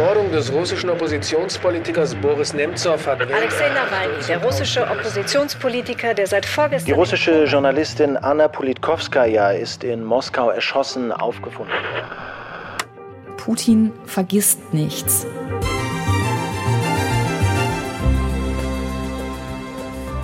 Ermordung 0.00 0.32
des 0.32 0.50
russischen 0.50 0.88
Oppositionspolitikers 0.88 2.14
Boris 2.14 2.54
Nemtsov 2.54 3.06
hat... 3.06 3.20
Alexei 3.20 3.68
Nawalny, 3.68 4.24
der 4.26 4.42
russische 4.42 4.82
Oppositionspolitiker, 4.90 6.14
der 6.14 6.26
seit 6.26 6.46
vorgestern... 6.46 6.86
Die 6.86 6.98
russische 6.98 7.44
Journalistin 7.44 8.16
Anna 8.16 8.48
Politkovskaya 8.48 9.50
ist 9.50 9.84
in 9.84 10.02
Moskau 10.02 10.48
erschossen 10.48 11.12
aufgefunden 11.12 11.74
worden. 11.74 13.36
Putin 13.36 13.92
vergisst 14.06 14.72
nichts. 14.72 15.26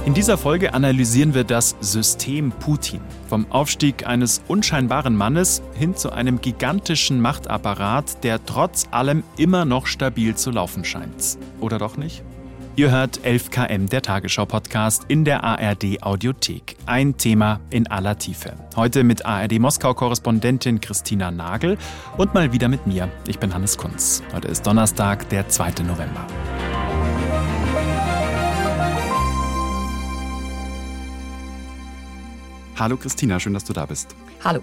In 0.07 0.15
dieser 0.15 0.39
Folge 0.39 0.73
analysieren 0.73 1.35
wir 1.35 1.43
das 1.43 1.75
System 1.81 2.53
Putin. 2.53 3.01
Vom 3.29 3.51
Aufstieg 3.51 4.07
eines 4.07 4.41
unscheinbaren 4.47 5.17
Mannes 5.17 5.63
hin 5.75 5.97
zu 5.97 6.13
einem 6.13 6.41
gigantischen 6.41 7.21
Machtapparat, 7.21 8.23
der 8.23 8.47
trotz 8.47 8.87
allem 8.93 9.25
immer 9.37 9.65
noch 9.65 9.89
stabil 9.89 10.37
zu 10.37 10.53
laufen 10.53 10.85
scheint. 10.85 11.39
Oder 11.61 11.79
doch 11.79 11.97
nicht? 11.97 12.23
Ihr 12.77 12.93
hört 12.93 13.19
11KM, 13.25 13.89
der 13.89 14.03
Tagesschau-Podcast 14.03 15.07
in 15.09 15.25
der 15.25 15.43
ARD-Audiothek. 15.43 16.77
Ein 16.87 17.17
Thema 17.17 17.59
in 17.71 17.89
aller 17.89 18.17
Tiefe. 18.17 18.53
Heute 18.77 19.03
mit 19.03 19.27
ARD-Moskau-Korrespondentin 19.27 20.81
Christina 20.81 21.33
Nagel 21.33 21.79
und 22.17 22.33
mal 22.33 22.53
wieder 22.53 22.69
mit 22.69 22.87
mir. 22.87 23.09
Ich 23.27 23.41
bin 23.41 23.53
Hannes 23.53 23.77
Kunz. 23.77 24.23
Heute 24.33 24.47
ist 24.47 24.65
Donnerstag, 24.69 25.29
der 25.31 25.49
2. 25.49 25.83
November. 25.83 26.25
Hallo 32.79 32.99
Christina, 32.99 33.41
schön, 33.41 33.55
dass 33.55 33.65
du 33.65 33.73
da 33.73 33.87
bist. 33.87 34.15
Hallo. 34.45 34.61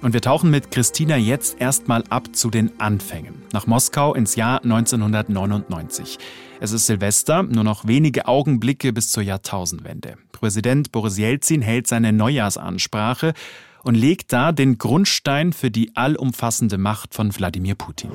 Und 0.00 0.14
wir 0.14 0.22
tauchen 0.22 0.50
mit 0.50 0.70
Christina 0.70 1.16
jetzt 1.16 1.60
erstmal 1.60 2.02
ab 2.08 2.34
zu 2.34 2.48
den 2.48 2.80
Anfängen. 2.80 3.42
Nach 3.52 3.66
Moskau 3.66 4.14
ins 4.14 4.36
Jahr 4.36 4.62
1999. 4.64 6.18
Es 6.60 6.72
ist 6.72 6.86
Silvester, 6.86 7.42
nur 7.42 7.62
noch 7.62 7.86
wenige 7.86 8.26
Augenblicke 8.26 8.92
bis 8.94 9.12
zur 9.12 9.22
Jahrtausendwende. 9.22 10.16
Präsident 10.32 10.92
Boris 10.92 11.18
Jelzin 11.18 11.60
hält 11.60 11.86
seine 11.86 12.12
Neujahrsansprache 12.12 13.34
und 13.84 13.94
legt 13.96 14.32
da 14.32 14.52
den 14.52 14.78
Grundstein 14.78 15.52
für 15.52 15.70
die 15.70 15.94
allumfassende 15.94 16.78
Macht 16.78 17.14
von 17.14 17.36
Wladimir 17.36 17.74
Putin. 17.74 18.12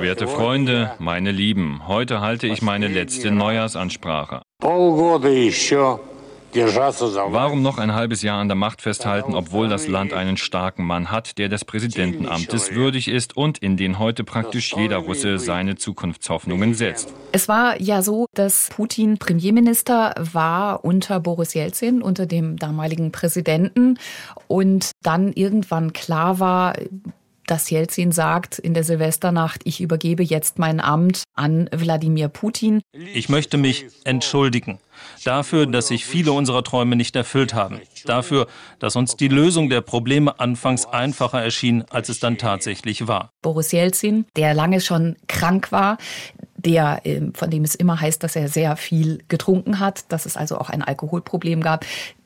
Werte 0.00 0.26
Freunde, 0.26 0.92
meine 1.00 1.32
Lieben, 1.32 1.86
heute 1.86 2.20
halte 2.20 2.46
ich 2.46 2.62
meine 2.62 2.88
letzte 2.88 3.30
Neujahrsansprache. 3.30 4.42
Warum 6.54 7.62
noch 7.62 7.78
ein 7.78 7.94
halbes 7.94 8.22
Jahr 8.22 8.40
an 8.40 8.48
der 8.48 8.56
Macht 8.56 8.80
festhalten, 8.80 9.34
obwohl 9.34 9.68
das 9.68 9.86
Land 9.86 10.12
einen 10.12 10.36
starken 10.36 10.84
Mann 10.84 11.10
hat, 11.10 11.36
der 11.38 11.48
des 11.48 11.64
Präsidentenamtes 11.64 12.72
würdig 12.74 13.08
ist 13.08 13.36
und 13.36 13.58
in 13.58 13.76
den 13.76 13.98
heute 13.98 14.24
praktisch 14.24 14.74
jeder 14.74 14.96
Russe 14.96 15.38
seine 15.38 15.76
Zukunftshoffnungen 15.76 16.74
setzt? 16.74 17.12
Es 17.32 17.48
war 17.48 17.80
ja 17.80 18.02
so, 18.02 18.26
dass 18.34 18.70
Putin 18.70 19.18
Premierminister 19.18 20.14
war 20.18 20.84
unter 20.84 21.20
Boris 21.20 21.52
Jelzin, 21.54 22.00
unter 22.00 22.26
dem 22.26 22.56
damaligen 22.56 23.12
Präsidenten, 23.12 23.98
und 24.46 24.92
dann 25.02 25.32
irgendwann 25.34 25.92
klar 25.92 26.40
war, 26.40 26.74
dass 27.50 27.70
Jelzin 27.70 28.12
sagt 28.12 28.58
in 28.58 28.74
der 28.74 28.84
Silvesternacht, 28.84 29.62
ich 29.64 29.80
übergebe 29.80 30.22
jetzt 30.22 30.58
mein 30.58 30.80
Amt 30.80 31.24
an 31.34 31.68
Wladimir 31.72 32.28
Putin. 32.28 32.80
Ich 32.92 33.28
möchte 33.28 33.56
mich 33.56 33.86
entschuldigen 34.04 34.78
dafür, 35.24 35.66
dass 35.66 35.88
sich 35.88 36.04
viele 36.04 36.32
unserer 36.32 36.62
Träume 36.64 36.96
nicht 36.96 37.16
erfüllt 37.16 37.54
haben, 37.54 37.80
dafür, 38.04 38.46
dass 38.78 38.96
uns 38.96 39.16
die 39.16 39.28
Lösung 39.28 39.68
der 39.68 39.80
Probleme 39.80 40.38
anfangs 40.40 40.86
einfacher 40.86 41.42
erschien, 41.42 41.84
als 41.90 42.08
es 42.08 42.20
dann 42.20 42.38
tatsächlich 42.38 43.06
war. 43.06 43.30
Boris 43.42 43.72
Jelzin, 43.72 44.26
der 44.36 44.54
lange 44.54 44.80
schon 44.80 45.16
krank 45.26 45.72
war, 45.72 45.98
der, 46.56 47.02
ähm, 47.04 47.32
von 47.34 47.50
dem 47.50 47.62
es 47.62 47.74
immer 47.74 48.00
heißt, 48.00 48.22
dass 48.22 48.34
er 48.34 48.48
sehr 48.48 48.76
viel 48.76 49.20
getrunken 49.28 49.78
hat, 49.78 50.10
dass 50.10 50.26
es 50.26 50.36
also 50.36 50.58
auch 50.58 50.70
ein 50.70 50.82
Alkoholproblem 50.82 51.60
gab, 51.60 51.84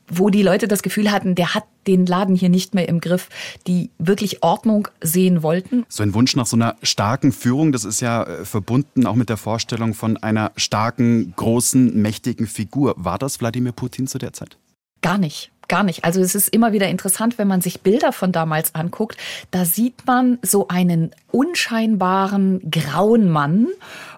wo 0.08 0.30
die 0.30 0.42
Leute 0.42 0.68
das 0.68 0.82
Gefühl 0.82 1.10
hatten, 1.10 1.34
der 1.34 1.54
hat 1.54 1.64
den 1.86 2.06
Laden 2.06 2.36
hier 2.36 2.48
nicht 2.48 2.74
mehr 2.74 2.88
im 2.88 3.00
Griff, 3.00 3.28
die 3.66 3.90
wirklich 3.98 4.42
Ordnung 4.42 4.88
sehen 5.00 5.42
wollten. 5.42 5.84
So 5.88 6.02
ein 6.02 6.14
Wunsch 6.14 6.36
nach 6.36 6.46
so 6.46 6.56
einer 6.56 6.76
starken 6.82 7.32
Führung, 7.32 7.72
das 7.72 7.84
ist 7.84 8.00
ja 8.00 8.22
äh, 8.22 8.44
verbunden 8.44 9.06
auch 9.06 9.16
mit 9.16 9.28
der 9.28 9.36
Vorstellung 9.36 9.94
von 9.94 10.16
einer 10.16 10.52
starken, 10.56 11.34
großen, 11.36 12.00
mächtigen 12.00 12.46
Figur. 12.46 12.94
War 12.96 13.18
das 13.18 13.40
Wladimir 13.40 13.72
Putin 13.72 14.06
zu 14.06 14.18
der 14.18 14.32
Zeit? 14.32 14.58
Gar 15.00 15.18
nicht 15.18 15.50
gar 15.72 15.84
nicht. 15.84 16.04
Also 16.04 16.20
es 16.20 16.34
ist 16.34 16.48
immer 16.48 16.74
wieder 16.74 16.88
interessant, 16.88 17.38
wenn 17.38 17.48
man 17.48 17.62
sich 17.62 17.80
Bilder 17.80 18.12
von 18.12 18.30
damals 18.30 18.74
anguckt. 18.74 19.16
Da 19.52 19.64
sieht 19.64 20.06
man 20.06 20.38
so 20.42 20.68
einen 20.68 21.12
unscheinbaren 21.30 22.70
grauen 22.70 23.30
Mann, 23.30 23.68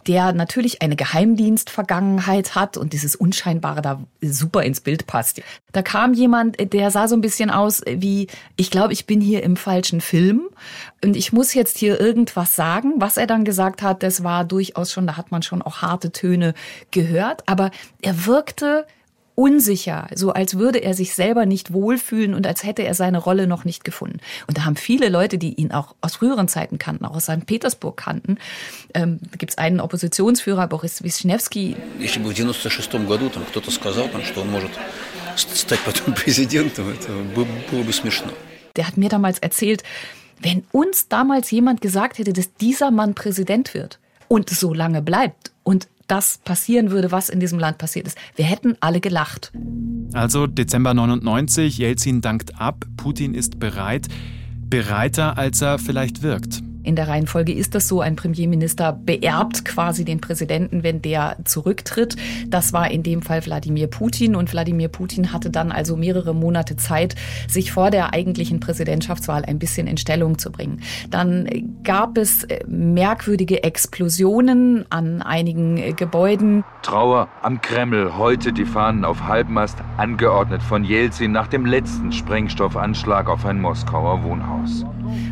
der 0.09 0.33
natürlich 0.33 0.83
eine 0.83 0.97
Geheimdienstvergangenheit 0.97 2.57
hat 2.57 2.77
und 2.77 2.93
dieses 2.93 3.15
Unscheinbare 3.15 3.83
da 3.83 4.03
super 4.21 4.65
ins 4.65 4.81
Bild 4.81 5.07
passt. 5.07 5.43
Da 5.71 5.83
kam 5.83 6.13
jemand, 6.13 6.57
der 6.73 6.91
sah 6.91 7.07
so 7.07 7.15
ein 7.15 7.21
bisschen 7.21 7.51
aus 7.51 7.83
wie, 7.87 8.27
ich 8.57 8.73
glaube, 8.73 8.93
ich 8.93 9.07
bin 9.07 9.21
hier 9.21 9.45
im 9.45 9.57
falschen 9.57 10.01
Film 10.01 10.49
und 11.05 11.15
ich 11.15 11.33
muss 11.33 11.55
jetzt 11.55 11.79
hier 11.79 12.01
irgendwas 12.01 12.57
sagen. 12.57 12.95
Was 12.97 13.17
er 13.17 13.29
dann 13.29 13.45
gesagt 13.45 13.81
hat, 13.81 14.03
das 14.03 14.25
war 14.25 14.45
durchaus 14.45 14.91
schon, 14.91 15.07
da 15.07 15.17
hat 15.17 15.31
man 15.31 15.43
schon 15.43 15.63
auch 15.63 15.83
harte 15.83 16.11
Töne 16.11 16.53
gehört, 16.91 17.49
aber 17.49 17.71
er 18.03 18.27
wirkte 18.27 18.87
unsicher, 19.40 20.10
so 20.16 20.34
als 20.34 20.58
würde 20.58 20.80
er 20.80 20.94
sich 20.94 21.14
selber 21.14 21.46
nicht 21.46 21.72
wohlfühlen 21.72 22.34
und 22.34 22.46
als 22.46 22.66
hätte 22.66 22.84
er 22.84 22.94
seine 22.94 23.20
Rolle 23.20 23.48
noch 23.48 23.64
nicht 23.64 23.86
gefunden. 23.86 24.20
Und 24.48 24.58
da 24.58 24.66
haben 24.66 24.76
viele 24.76 25.08
Leute, 25.08 25.38
die 25.38 25.54
ihn 25.54 25.72
auch 25.72 25.96
aus 26.02 26.18
früheren 26.18 26.50
Zeiten 26.50 26.78
kannten, 26.78 27.06
auch 27.06 27.16
aus 27.16 27.24
St. 27.24 27.46
Petersburg 27.46 27.96
kannten, 27.96 28.38
ähm, 28.94 29.20
da 29.32 29.38
gibt 29.38 29.52
es 29.52 29.58
einen 29.58 29.80
Oppositionsführer, 29.80 30.68
Boris 30.68 31.04
Wischnewski. 31.04 31.78
Если 32.00 32.20
бы 32.20 32.34
в 32.34 32.36
96 32.36 33.08
году 33.08 33.30
там 33.30 33.46
кто-то 33.46 33.72
сказал, 33.72 34.10
там, 34.10 34.24
что 34.26 34.42
он 34.42 34.52
может 34.52 34.72
стать 35.38 35.80
потом 35.86 36.16
президентом, 36.16 36.90
это 36.90 37.10
было 37.34 37.84
бы 37.84 37.94
смешно. 37.94 38.34
Der 38.76 38.88
hat 38.88 38.98
mir 38.98 39.10
damals 39.10 39.40
erzählt, 39.40 39.84
wenn 40.42 40.66
uns 40.74 41.08
damals 41.08 41.50
jemand 41.50 41.80
gesagt 41.80 42.18
hätte, 42.18 42.34
dass 42.34 42.54
dieser 42.56 42.92
Mann 42.92 43.14
Präsident 43.16 43.74
wird 43.74 44.00
und 44.28 44.50
so 44.50 44.74
lange 44.74 45.02
bleibt 45.02 45.52
und 45.64 45.88
das 46.07 46.39
passieren 46.45 46.91
würde, 46.91 47.13
was 47.13 47.29
in 47.29 47.41
diesem 47.41 47.59
Land 47.59 47.79
passiert 47.79 48.07
ist. 48.07 48.19
Wir 48.37 48.45
hätten 48.45 48.77
alle 48.81 49.01
gelacht. 49.01 49.53
Also 50.13 50.47
Dezember 50.47 50.95
99, 50.95 51.79
Jelzin 51.79 52.21
dankt 52.21 52.61
ab, 52.61 52.85
Putin 52.97 53.35
ist 53.35 53.59
bereit, 53.59 54.09
bereiter 54.69 55.39
als 55.39 55.61
er 55.61 55.79
vielleicht 55.79 56.23
wirkt. 56.23 56.63
In 56.85 56.97
der 56.97 57.09
Reihenfolge 57.09 57.53
ist 57.53 57.75
das 57.75 57.89
so, 57.89 58.03
ein 58.03 58.15
Premierminister 58.15 58.93
beerbt 58.93 59.65
quasi 59.65 60.05
den 60.05 60.21
Präsidenten, 60.21 60.83
wenn 60.83 61.01
der 61.01 61.37
zurücktritt. 61.45 62.17
Das 62.47 62.75
war 62.75 62.91
in 62.91 63.03
dem 63.03 63.23
Fall 63.23 63.45
Wladimir 63.45 63.87
Putin 63.87 64.37
und 64.37 64.53
Wladimir 64.53 64.89
Putin 64.89 65.33
hatte 65.33 65.51
dann 65.51 65.73
also 65.73 65.97
mehrere 65.97 66.35
Monate 66.35 66.77
Zeit, 66.77 67.15
sich 67.49 67.73
vor 67.73 67.91
der 67.91 68.13
eigentlichen 68.13 68.61
Präsidentschaftswahl 68.61 69.45
ein 69.47 69.59
bisschen 69.59 69.87
in 69.87 69.97
Stellung 69.97 70.39
zu 70.39 70.53
bringen. 70.53 70.83
Dann 71.11 71.49
gab 71.83 72.19
es 72.19 72.45
äh, 72.45 72.63
merkwürdige 72.67 73.63
Explosionen 73.63 74.85
an 74.91 75.23
einigen 75.23 75.79
äh, 75.79 75.93
Gebäuden. 75.93 76.65
Trauer 76.83 77.29
am 77.41 77.63
Kreml, 77.63 78.19
heute 78.19 78.53
die 78.53 78.67
Fahnen 78.67 79.07
auf 79.07 79.23
Halbmast, 79.23 79.79
angeordnet 79.97 80.63
von 80.63 80.85
Jelzin 80.85 81.33
nach 81.33 81.49
dem 81.49 81.65
letzten 81.65 82.13
Sprengstoffanschlag 82.13 83.29
auf 83.31 83.47
ein 83.47 83.61
Moskauer 83.61 84.23
Wohnhaus. 84.23 84.85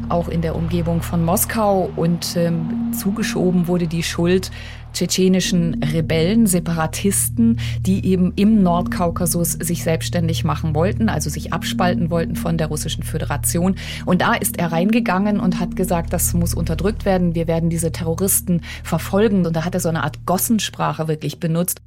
Auch 0.08 0.28
in 0.28 0.42
der 0.42 0.56
Umgebung 0.56 1.02
von 1.02 1.24
Moskau. 1.24 1.90
Und 1.96 2.36
ähm, 2.36 2.92
zugeschoben 2.92 3.66
wurde 3.68 3.86
die 3.86 4.02
Schuld 4.02 4.50
tschetschenischen 4.92 5.82
Rebellen, 5.82 6.46
Separatisten, 6.46 7.58
die 7.80 8.06
eben 8.06 8.32
im 8.36 8.62
Nordkaukasus 8.62 9.52
sich 9.52 9.82
selbstständig 9.82 10.44
machen 10.44 10.74
wollten, 10.74 11.08
also 11.08 11.30
sich 11.30 11.52
abspalten 11.52 12.10
wollten 12.10 12.36
von 12.36 12.58
der 12.58 12.68
Russischen 12.68 13.02
Föderation. 13.02 13.76
Und 14.06 14.22
da 14.22 14.34
ist 14.34 14.58
er 14.58 14.72
reingegangen 14.72 15.40
und 15.40 15.60
hat 15.60 15.76
gesagt, 15.76 16.12
das 16.12 16.34
muss 16.34 16.54
unterdrückt 16.54 17.04
werden, 17.04 17.34
wir 17.34 17.46
werden 17.46 17.70
diese 17.70 17.92
Terroristen 17.92 18.62
verfolgen. 18.84 19.46
Und 19.46 19.56
da 19.56 19.64
hat 19.64 19.74
er 19.74 19.80
so 19.80 19.88
eine 19.88 20.04
Art 20.04 20.26
Gossensprache 20.26 21.08
wirklich 21.08 21.40
benutzt. 21.40 21.80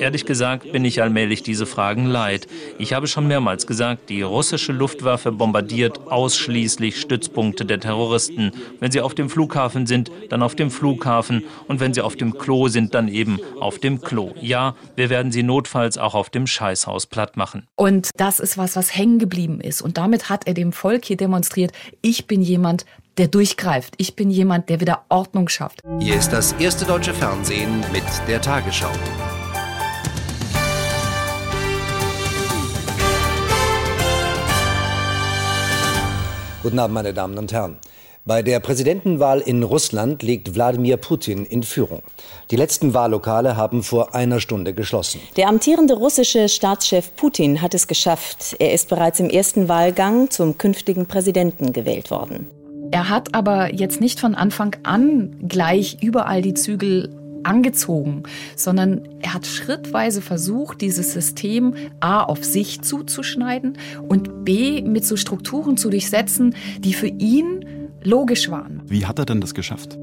Ehrlich 0.00 0.26
gesagt 0.26 0.72
bin 0.72 0.84
ich 0.84 1.02
allmählich 1.02 1.42
diese 1.42 1.66
Fragen 1.66 2.06
leid. 2.06 2.48
Ich 2.78 2.92
habe 2.92 3.06
schon 3.06 3.26
mehrmals 3.26 3.66
gesagt, 3.66 4.10
die 4.10 4.22
russische 4.22 4.72
Luftwaffe 4.72 5.32
bombardiert 5.32 6.00
ausschließlich 6.08 7.00
Stützpunkte 7.00 7.64
der 7.64 7.80
Terroristen. 7.80 8.52
Wenn 8.80 8.92
sie 8.92 9.00
auf 9.00 9.14
dem 9.14 9.30
Flughafen 9.30 9.86
sind, 9.86 10.10
dann 10.28 10.42
auf 10.42 10.51
auf 10.52 10.56
dem 10.56 10.70
Flughafen 10.70 11.44
und 11.66 11.80
wenn 11.80 11.94
sie 11.94 12.02
auf 12.02 12.14
dem 12.14 12.36
Klo 12.36 12.68
sind, 12.68 12.92
dann 12.92 13.08
eben 13.08 13.40
auf 13.58 13.78
dem 13.78 14.02
Klo. 14.02 14.34
Ja, 14.38 14.74
wir 14.96 15.08
werden 15.08 15.32
sie 15.32 15.42
notfalls 15.42 15.96
auch 15.96 16.14
auf 16.14 16.28
dem 16.28 16.46
Scheißhaus 16.46 17.06
platt 17.06 17.38
machen. 17.38 17.66
Und 17.74 18.10
das 18.18 18.38
ist 18.38 18.58
was, 18.58 18.76
was 18.76 18.94
hängen 18.94 19.18
geblieben 19.18 19.62
ist. 19.62 19.80
Und 19.80 19.96
damit 19.96 20.28
hat 20.28 20.46
er 20.46 20.52
dem 20.52 20.72
Volk 20.72 21.06
hier 21.06 21.16
demonstriert, 21.16 21.72
ich 22.02 22.26
bin 22.26 22.42
jemand, 22.42 22.84
der 23.16 23.28
durchgreift. 23.28 23.94
Ich 23.96 24.14
bin 24.14 24.30
jemand, 24.30 24.68
der 24.68 24.80
wieder 24.80 25.06
Ordnung 25.08 25.48
schafft. 25.48 25.80
Hier 26.00 26.16
ist 26.16 26.34
das 26.34 26.52
erste 26.52 26.84
deutsche 26.84 27.14
Fernsehen 27.14 27.80
mit 27.90 28.04
der 28.28 28.42
Tagesschau. 28.42 28.92
Guten 36.62 36.78
Abend, 36.78 36.94
meine 36.94 37.14
Damen 37.14 37.38
und 37.38 37.50
Herren. 37.54 37.78
Bei 38.24 38.42
der 38.42 38.60
Präsidentenwahl 38.60 39.40
in 39.40 39.64
Russland 39.64 40.22
liegt 40.22 40.54
Wladimir 40.54 40.96
Putin 40.96 41.44
in 41.44 41.64
Führung. 41.64 42.02
Die 42.52 42.56
letzten 42.56 42.94
Wahllokale 42.94 43.56
haben 43.56 43.82
vor 43.82 44.14
einer 44.14 44.38
Stunde 44.38 44.74
geschlossen. 44.74 45.20
Der 45.36 45.48
amtierende 45.48 45.94
russische 45.94 46.48
Staatschef 46.48 47.16
Putin 47.16 47.60
hat 47.60 47.74
es 47.74 47.88
geschafft. 47.88 48.54
Er 48.60 48.74
ist 48.74 48.88
bereits 48.88 49.18
im 49.18 49.28
ersten 49.28 49.68
Wahlgang 49.68 50.30
zum 50.30 50.56
künftigen 50.56 51.06
Präsidenten 51.06 51.72
gewählt 51.72 52.12
worden. 52.12 52.46
Er 52.92 53.08
hat 53.08 53.34
aber 53.34 53.74
jetzt 53.74 54.00
nicht 54.00 54.20
von 54.20 54.36
Anfang 54.36 54.76
an 54.84 55.34
gleich 55.48 55.96
überall 56.00 56.42
die 56.42 56.54
Zügel 56.54 57.10
angezogen, 57.42 58.22
sondern 58.56 59.08
er 59.20 59.34
hat 59.34 59.46
schrittweise 59.46 60.22
versucht, 60.22 60.80
dieses 60.80 61.12
System 61.12 61.74
A 62.00 62.22
auf 62.22 62.44
sich 62.44 62.82
zuzuschneiden 62.82 63.78
und 64.08 64.44
B 64.44 64.82
mit 64.82 65.04
so 65.04 65.16
Strukturen 65.16 65.76
zu 65.76 65.90
durchsetzen, 65.90 66.54
die 66.78 66.94
für 66.94 67.08
ihn 67.08 67.61
logisch 68.04 68.50
waren. 68.50 68.82
Wie 68.86 69.06
hat 69.06 69.18
er 69.18 69.26
denn 69.26 69.40
das 69.40 69.54
geschafft? 69.54 69.98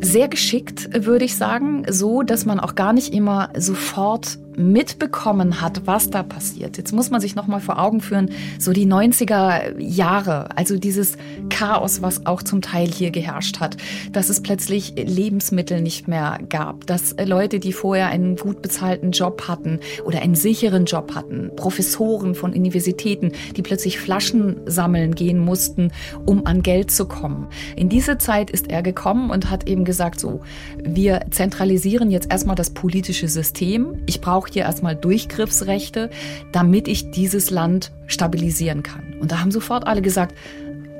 Sehr 0.00 0.28
geschickt, 0.28 1.04
würde 1.04 1.24
ich 1.24 1.36
sagen, 1.36 1.84
so 1.90 2.22
dass 2.22 2.46
man 2.46 2.60
auch 2.60 2.74
gar 2.74 2.92
nicht 2.92 3.12
immer 3.12 3.50
sofort 3.56 4.38
mitbekommen 4.58 5.60
hat, 5.60 5.86
was 5.86 6.10
da 6.10 6.22
passiert. 6.22 6.76
Jetzt 6.76 6.92
muss 6.92 7.10
man 7.10 7.20
sich 7.20 7.34
noch 7.34 7.46
mal 7.46 7.60
vor 7.60 7.78
Augen 7.78 8.00
führen, 8.00 8.30
so 8.58 8.72
die 8.72 8.86
90er 8.86 9.78
Jahre, 9.78 10.56
also 10.56 10.78
dieses 10.78 11.16
Chaos, 11.48 12.02
was 12.02 12.26
auch 12.26 12.42
zum 12.42 12.60
Teil 12.60 12.88
hier 12.88 13.10
geherrscht 13.10 13.60
hat, 13.60 13.76
dass 14.12 14.28
es 14.28 14.42
plötzlich 14.42 14.94
Lebensmittel 14.96 15.80
nicht 15.80 16.08
mehr 16.08 16.38
gab, 16.48 16.86
dass 16.86 17.14
Leute, 17.24 17.60
die 17.60 17.72
vorher 17.72 18.08
einen 18.08 18.36
gut 18.36 18.62
bezahlten 18.62 19.12
Job 19.12 19.44
hatten 19.48 19.80
oder 20.04 20.20
einen 20.20 20.34
sicheren 20.34 20.84
Job 20.84 21.14
hatten, 21.14 21.50
Professoren 21.56 22.34
von 22.34 22.52
Universitäten, 22.52 23.32
die 23.56 23.62
plötzlich 23.62 23.98
Flaschen 23.98 24.56
sammeln 24.66 25.14
gehen 25.14 25.38
mussten, 25.38 25.92
um 26.26 26.46
an 26.46 26.62
Geld 26.62 26.90
zu 26.90 27.06
kommen. 27.06 27.46
In 27.76 27.88
diese 27.88 28.18
Zeit 28.18 28.50
ist 28.50 28.68
er 28.70 28.82
gekommen 28.82 29.30
und 29.30 29.50
hat 29.50 29.68
eben 29.68 29.84
gesagt, 29.84 30.20
so, 30.20 30.40
wir 30.82 31.26
zentralisieren 31.30 32.10
jetzt 32.10 32.30
erstmal 32.30 32.56
das 32.56 32.70
politische 32.70 33.28
System. 33.28 34.02
Ich 34.06 34.20
brauche 34.20 34.47
brauche 34.48 34.52
hier 34.54 34.62
erstmal 34.62 34.96
Durchgriffsrechte, 34.96 36.10
damit 36.52 36.88
ich 36.88 37.10
dieses 37.10 37.50
Land 37.50 37.92
stabilisieren 38.06 38.82
kann. 38.82 39.14
Und 39.20 39.30
da 39.32 39.40
haben 39.40 39.50
sofort 39.50 39.86
alle 39.86 40.02
gesagt, 40.02 40.34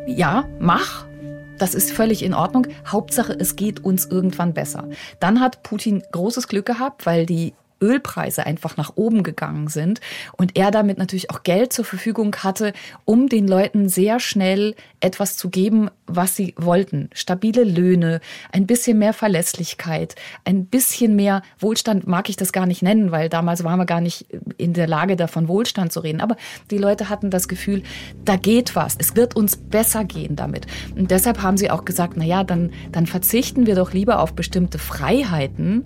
ja, 0.07 0.45
mach. 0.59 1.07
Das 1.59 1.75
ist 1.75 1.91
völlig 1.91 2.23
in 2.23 2.35
Ordnung. 2.35 2.69
Hauptsache, 2.87 3.33
es 3.33 3.57
geht 3.57 3.85
uns 3.85 4.07
irgendwann 4.07 4.55
besser. 4.55 4.89
Dann 5.19 5.41
hat 5.41 5.65
Putin 5.65 6.05
großes 6.13 6.47
Glück 6.47 6.67
gehabt, 6.67 7.05
weil 7.05 7.27
die 7.27 7.53
Ölpreise 7.81 8.47
einfach 8.47 8.77
nach 8.77 8.93
oben 8.97 9.23
gegangen 9.23 9.69
sind 9.69 10.01
und 10.37 10.57
er 10.57 10.71
damit 10.71 10.99
natürlich 10.99 11.31
auch 11.31 11.43
Geld 11.43 11.73
zur 11.73 11.85
Verfügung 11.85 12.35
hatte, 12.37 12.73
um 13.05 13.29
den 13.29 13.47
Leuten 13.47 13.89
sehr 13.89 14.21
schnell 14.21 14.75
etwas 15.01 15.37
zu 15.37 15.49
geben, 15.51 15.91
was 16.07 16.35
sie 16.35 16.55
wollten. 16.57 17.11
Stabile 17.13 17.65
Löhne, 17.65 18.21
ein 18.53 18.67
bisschen 18.67 18.99
mehr 18.99 19.13
Verlässlichkeit, 19.13 20.15
ein 20.45 20.67
bisschen 20.67 21.15
mehr 21.17 21.43
Wohlstand 21.59 22.07
mag 22.07 22.29
ich 22.29 22.37
das 22.37 22.53
gar 22.53 22.67
nicht 22.67 22.83
nennen, 22.83 23.13
weil 23.13 23.29
damals 23.29 23.65
waren 23.65 23.79
wir 23.79 23.87
gar 23.87 24.01
nicht 24.01 24.27
in 24.57 24.73
der 24.73 24.87
Lage, 24.87 25.17
davon 25.17 25.49
Wohlstand 25.49 25.93
zu 25.93 26.01
reden. 26.01 26.21
Aber 26.21 26.37
die 26.71 26.79
Leute 26.79 27.09
hatten 27.09 27.31
das 27.31 27.49
Gefühl, 27.49 27.83
da 28.25 28.37
geht 28.37 28.75
was. 28.75 28.97
Es 28.99 29.17
wird 29.17 29.37
uns 29.37 29.57
besser 29.57 30.05
gehen 30.05 30.37
damit. 30.37 30.67
Und 30.97 31.11
deshalb 31.11 31.43
haben 31.43 31.57
sie 31.57 31.71
auch 31.71 31.85
gesagt, 31.85 32.15
na 32.17 32.25
ja, 32.25 32.45
dann, 32.45 32.73
dann 32.93 33.07
verzichten 33.07 33.67
wir 33.67 33.75
doch 33.75 33.93
lieber 33.93 34.21
auf 34.21 34.33
bestimmte 34.33 34.79
Freiheiten, 34.79 35.85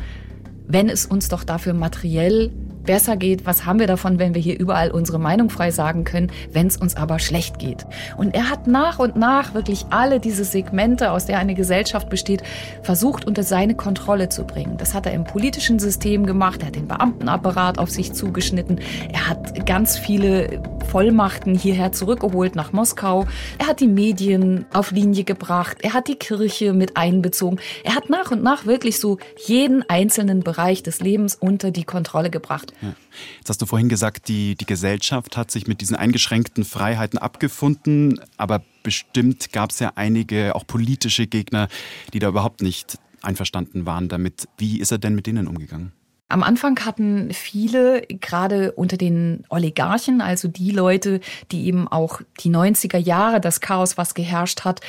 wenn 0.72 0.88
es 0.88 1.04
uns 1.04 1.28
doch 1.28 1.44
dafür 1.44 1.74
materiell 1.74 2.50
besser 2.84 3.16
geht, 3.16 3.46
was 3.46 3.66
haben 3.66 3.78
wir 3.78 3.86
davon, 3.86 4.18
wenn 4.18 4.34
wir 4.34 4.42
hier 4.42 4.58
überall 4.58 4.90
unsere 4.90 5.18
Meinung 5.18 5.50
frei 5.50 5.70
sagen 5.70 6.04
können, 6.04 6.30
wenn 6.52 6.66
es 6.66 6.76
uns 6.76 6.96
aber 6.96 7.18
schlecht 7.18 7.58
geht. 7.58 7.86
Und 8.16 8.34
er 8.34 8.50
hat 8.50 8.66
nach 8.66 8.98
und 8.98 9.16
nach 9.16 9.54
wirklich 9.54 9.86
alle 9.90 10.20
diese 10.20 10.44
Segmente, 10.44 11.10
aus 11.10 11.26
der 11.26 11.38
eine 11.38 11.54
Gesellschaft 11.54 12.08
besteht, 12.08 12.42
versucht 12.82 13.26
unter 13.26 13.42
seine 13.42 13.74
Kontrolle 13.74 14.28
zu 14.28 14.44
bringen. 14.44 14.76
Das 14.76 14.94
hat 14.94 15.06
er 15.06 15.12
im 15.12 15.24
politischen 15.24 15.78
System 15.78 16.26
gemacht, 16.26 16.62
er 16.62 16.68
hat 16.68 16.76
den 16.76 16.88
Beamtenapparat 16.88 17.78
auf 17.78 17.90
sich 17.90 18.12
zugeschnitten, 18.12 18.80
er 19.12 19.28
hat 19.28 19.66
ganz 19.66 19.98
viele 19.98 20.62
Vollmachten 20.90 21.54
hierher 21.54 21.92
zurückgeholt 21.92 22.54
nach 22.54 22.72
Moskau, 22.72 23.26
er 23.58 23.66
hat 23.68 23.80
die 23.80 23.88
Medien 23.88 24.66
auf 24.72 24.90
Linie 24.90 25.24
gebracht, 25.24 25.78
er 25.82 25.94
hat 25.94 26.08
die 26.08 26.16
Kirche 26.16 26.72
mit 26.72 26.96
einbezogen, 26.96 27.58
er 27.84 27.94
hat 27.94 28.10
nach 28.10 28.30
und 28.30 28.42
nach 28.42 28.66
wirklich 28.66 28.98
so 28.98 29.18
jeden 29.36 29.88
einzelnen 29.88 30.40
Bereich 30.40 30.82
des 30.82 31.00
Lebens 31.00 31.36
unter 31.40 31.70
die 31.70 31.84
Kontrolle 31.84 32.30
gebracht. 32.30 32.71
Ja. 32.80 32.94
Jetzt 33.38 33.48
hast 33.48 33.62
du 33.62 33.66
vorhin 33.66 33.88
gesagt, 33.88 34.28
die, 34.28 34.54
die 34.56 34.66
Gesellschaft 34.66 35.36
hat 35.36 35.50
sich 35.50 35.66
mit 35.66 35.80
diesen 35.80 35.96
eingeschränkten 35.96 36.64
Freiheiten 36.64 37.18
abgefunden, 37.18 38.20
aber 38.36 38.62
bestimmt 38.82 39.52
gab 39.52 39.70
es 39.70 39.78
ja 39.78 39.92
einige, 39.94 40.54
auch 40.54 40.66
politische 40.66 41.26
Gegner, 41.26 41.68
die 42.12 42.18
da 42.18 42.28
überhaupt 42.28 42.62
nicht 42.62 42.98
einverstanden 43.22 43.86
waren 43.86 44.08
damit. 44.08 44.48
Wie 44.58 44.80
ist 44.80 44.90
er 44.90 44.98
denn 44.98 45.14
mit 45.14 45.26
denen 45.26 45.46
umgegangen? 45.46 45.92
Am 46.28 46.42
Anfang 46.42 46.80
hatten 46.86 47.30
viele, 47.34 48.00
gerade 48.08 48.72
unter 48.72 48.96
den 48.96 49.44
Oligarchen, 49.50 50.22
also 50.22 50.48
die 50.48 50.70
Leute, 50.70 51.20
die 51.50 51.66
eben 51.66 51.86
auch 51.88 52.22
die 52.40 52.48
90er 52.48 52.96
Jahre, 52.96 53.38
das 53.38 53.60
Chaos, 53.60 53.98
was 53.98 54.14
geherrscht 54.14 54.62
hat, 54.62 54.80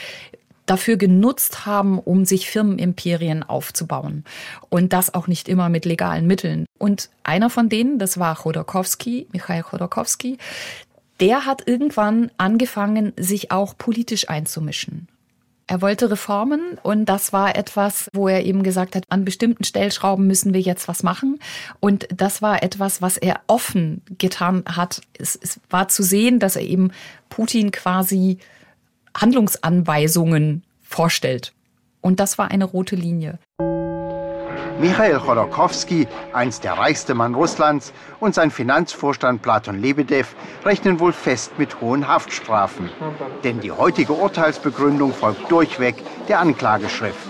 dafür 0.66 0.98
genutzt 0.98 1.66
haben, 1.66 2.00
um 2.00 2.26
sich 2.26 2.50
Firmenimperien 2.50 3.44
aufzubauen. 3.44 4.24
Und 4.70 4.94
das 4.94 5.14
auch 5.14 5.28
nicht 5.28 5.50
immer 5.50 5.70
mit 5.70 5.86
legalen 5.86 6.28
Mitteln. 6.28 6.66
Und 6.80 7.10
einer 7.24 7.50
von 7.50 7.70
denen, 7.70 8.00
das 8.00 8.18
war 8.18 8.36
Chodorkowski, 8.36 9.28
Michail 9.32 9.64
Chodorkowski, 9.64 10.38
der 11.20 11.46
hat 11.46 11.68
irgendwann 11.68 12.32
angefangen, 12.38 13.14
sich 13.18 13.52
auch 13.52 13.78
politisch 13.78 14.30
einzumischen. 14.30 15.08
Er 15.66 15.82
wollte 15.82 16.12
Reformen 16.12 16.78
und 16.84 17.06
das 17.06 17.32
war 17.32 17.56
etwas, 17.56 18.10
wo 18.14 18.28
er 18.28 18.44
eben 18.44 18.64
gesagt 18.64 18.96
hat, 18.96 19.06
an 19.08 19.24
bestimmten 19.24 19.64
Stellschrauben 19.64 20.28
müssen 20.28 20.54
wir 20.54 20.60
jetzt 20.60 20.90
was 20.90 21.04
machen. 21.04 21.40
Und 21.80 22.06
das 22.14 22.42
war 22.42 22.62
etwas, 22.64 23.02
was 23.02 23.16
er 23.16 23.40
offen 23.48 24.02
getan 24.18 24.64
hat. 24.68 25.02
Es, 25.18 25.40
es 25.42 25.62
war 25.70 25.88
zu 25.88 26.04
sehen, 26.04 26.40
dass 26.40 26.58
er 26.58 26.64
eben 26.64 26.92
Putin 27.30 27.72
quasi 27.72 28.40
Handlungsanweisungen 29.16 30.64
vorstellt. 30.82 31.54
Und 32.02 32.20
das 32.20 32.38
war 32.38 32.52
eine 32.52 32.66
rote 32.66 32.96
Linie. 32.96 33.40
Michail 34.80 35.20
Chodorkowski, 35.20 36.08
einst 36.34 36.64
der 36.64 36.74
reichste 36.74 37.14
Mann 37.14 37.36
Russlands, 37.36 37.94
und 38.20 38.34
sein 38.36 38.52
Finanzvorstand 38.52 39.42
Platon 39.42 39.80
Lebedew 39.80 40.26
rechnen 40.66 41.00
wohl 41.00 41.14
fest 41.14 41.58
mit 41.58 41.80
hohen 41.80 42.08
Haftstrafen. 42.08 42.90
Denn 43.44 43.60
die 43.60 43.72
heutige 43.72 44.14
Urteilsbegründung 44.14 45.14
folgt 45.14 45.50
durchweg 45.52 45.96
der 46.28 46.40
Anklageschrift. 46.40 47.28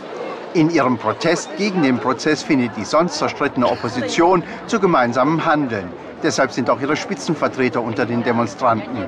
In 0.53 0.69
ihrem 0.69 0.97
Protest 0.97 1.49
gegen 1.57 1.83
den 1.83 1.99
Prozess 1.99 2.43
findet 2.43 2.77
die 2.77 2.85
sonst 2.85 3.17
zerstrittene 3.17 3.67
Opposition 3.67 4.43
zu 4.67 4.79
gemeinsamem 4.79 5.45
Handeln. 5.45 5.89
Deshalb 6.21 6.51
sind 6.51 6.69
auch 6.69 6.79
ihre 6.79 6.95
Spitzenvertreter 6.95 7.81
unter 7.81 8.05
den 8.05 8.23
Demonstranten. 8.23 9.05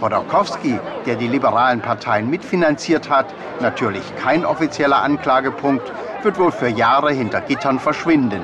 Chodorkowski, 0.00 0.78
der 1.06 1.16
die 1.16 1.28
liberalen 1.28 1.80
Parteien 1.80 2.28
mitfinanziert 2.28 3.08
hat, 3.08 3.32
natürlich 3.60 4.04
kein 4.16 4.44
offizieller 4.44 5.02
Anklagepunkt, 5.02 5.90
wird 6.22 6.38
wohl 6.38 6.52
für 6.52 6.68
Jahre 6.68 7.12
hinter 7.12 7.40
Gittern 7.40 7.78
verschwinden. 7.78 8.42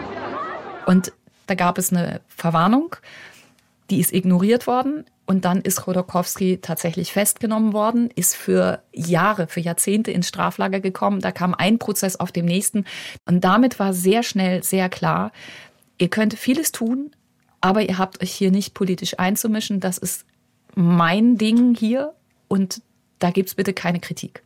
Und 0.87 1.13
da 1.47 1.55
gab 1.55 1.79
es 1.79 1.93
eine 1.93 2.21
Verwarnung, 2.29 2.97
die 3.91 4.01
ist 4.01 4.13
ignoriert 4.13 4.67
worden. 4.67 5.05
Und 5.25 5.45
dann 5.45 5.61
ist 5.61 5.83
Chodorkowski 5.83 6.59
tatsächlich 6.61 7.13
festgenommen 7.13 7.73
worden, 7.73 8.11
ist 8.15 8.35
für 8.35 8.83
Jahre, 8.93 9.47
für 9.47 9.61
Jahrzehnte 9.61 10.11
ins 10.11 10.29
Straflager 10.29 10.81
gekommen. 10.81 11.21
Da 11.21 11.31
kam 11.31 11.55
ein 11.55 11.79
Prozess 11.79 12.17
auf 12.17 12.33
dem 12.33 12.45
nächsten. 12.45 12.85
Und 13.27 13.43
damit 13.43 13.79
war 13.79 13.93
sehr 13.93 14.23
schnell 14.25 14.63
sehr 14.65 14.89
klar, 14.89 15.31
ihr 15.99 16.09
könnt 16.09 16.35
vieles 16.35 16.73
tun, 16.73 17.13
aber 17.61 17.83
ihr 17.83 17.99
habt 17.99 18.21
euch 18.23 18.33
hier 18.33 18.51
nicht 18.51 18.75
politisch 18.75 19.19
einzumischen. 19.19 19.79
Das 19.79 19.97
ist 19.97 20.25
mein 20.75 21.37
Ding 21.39 21.75
hier 21.75 22.15
und 22.49 22.83
da 23.19 23.31
gibt 23.31 23.49
es 23.49 23.55
bitte 23.55 23.73
keine 23.73 24.01
Kritik. 24.01 24.43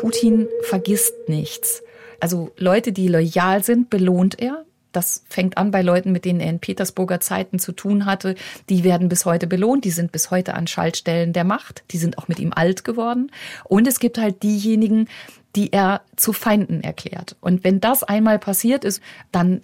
Putin 0.00 0.48
vergisst 0.62 1.28
nichts. 1.28 1.82
Also 2.20 2.52
Leute, 2.56 2.92
die 2.92 3.08
loyal 3.08 3.62
sind, 3.62 3.90
belohnt 3.90 4.40
er. 4.40 4.64
Das 4.92 5.22
fängt 5.28 5.56
an 5.56 5.70
bei 5.70 5.82
Leuten, 5.82 6.10
mit 6.10 6.24
denen 6.24 6.40
er 6.40 6.50
in 6.50 6.58
Petersburger 6.58 7.20
Zeiten 7.20 7.58
zu 7.58 7.72
tun 7.72 8.06
hatte. 8.06 8.34
Die 8.68 8.82
werden 8.82 9.08
bis 9.08 9.24
heute 9.24 9.46
belohnt. 9.46 9.84
Die 9.84 9.90
sind 9.90 10.10
bis 10.10 10.30
heute 10.30 10.54
an 10.54 10.66
Schaltstellen 10.66 11.32
der 11.32 11.44
Macht. 11.44 11.84
Die 11.92 11.98
sind 11.98 12.18
auch 12.18 12.28
mit 12.28 12.40
ihm 12.40 12.52
alt 12.52 12.82
geworden. 12.84 13.30
Und 13.64 13.86
es 13.86 14.00
gibt 14.00 14.18
halt 14.18 14.42
diejenigen, 14.42 15.08
die 15.56 15.72
er 15.72 16.02
zu 16.16 16.32
Feinden 16.32 16.82
erklärt. 16.82 17.36
Und 17.40 17.64
wenn 17.64 17.80
das 17.80 18.02
einmal 18.02 18.38
passiert 18.38 18.84
ist, 18.84 19.02
dann 19.32 19.62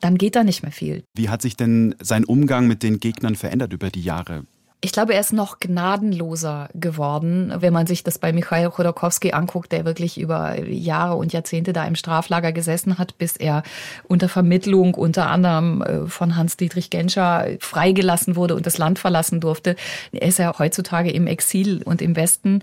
dann 0.00 0.18
geht 0.18 0.36
da 0.36 0.44
nicht 0.44 0.62
mehr 0.62 0.72
viel. 0.72 1.04
Wie 1.14 1.30
hat 1.30 1.40
sich 1.40 1.56
denn 1.56 1.94
sein 2.00 2.24
Umgang 2.24 2.66
mit 2.66 2.82
den 2.82 3.00
Gegnern 3.00 3.34
verändert 3.34 3.72
über 3.72 3.90
die 3.90 4.02
Jahre? 4.02 4.44
Ich 4.82 4.92
glaube, 4.92 5.14
er 5.14 5.20
ist 5.20 5.32
noch 5.32 5.58
gnadenloser 5.58 6.68
geworden, 6.74 7.52
wenn 7.58 7.72
man 7.72 7.86
sich 7.86 8.04
das 8.04 8.18
bei 8.18 8.32
Michail 8.32 8.70
Chodorkowski 8.70 9.32
anguckt, 9.32 9.72
der 9.72 9.86
wirklich 9.86 10.20
über 10.20 10.62
Jahre 10.62 11.16
und 11.16 11.32
Jahrzehnte 11.32 11.72
da 11.72 11.86
im 11.86 11.96
Straflager 11.96 12.52
gesessen 12.52 12.98
hat, 12.98 13.16
bis 13.16 13.36
er 13.36 13.62
unter 14.06 14.28
Vermittlung 14.28 14.94
unter 14.94 15.28
anderem 15.28 15.82
äh, 15.82 16.06
von 16.06 16.36
Hans-Dietrich 16.36 16.90
Genscher 16.90 17.48
freigelassen 17.58 18.36
wurde 18.36 18.54
und 18.54 18.66
das 18.66 18.76
Land 18.76 18.98
verlassen 18.98 19.40
durfte. 19.40 19.76
Er 20.12 20.28
ist 20.28 20.38
ja 20.38 20.56
heutzutage 20.58 21.10
im 21.10 21.26
Exil 21.26 21.82
und 21.82 22.02
im 22.02 22.14
Westen. 22.14 22.62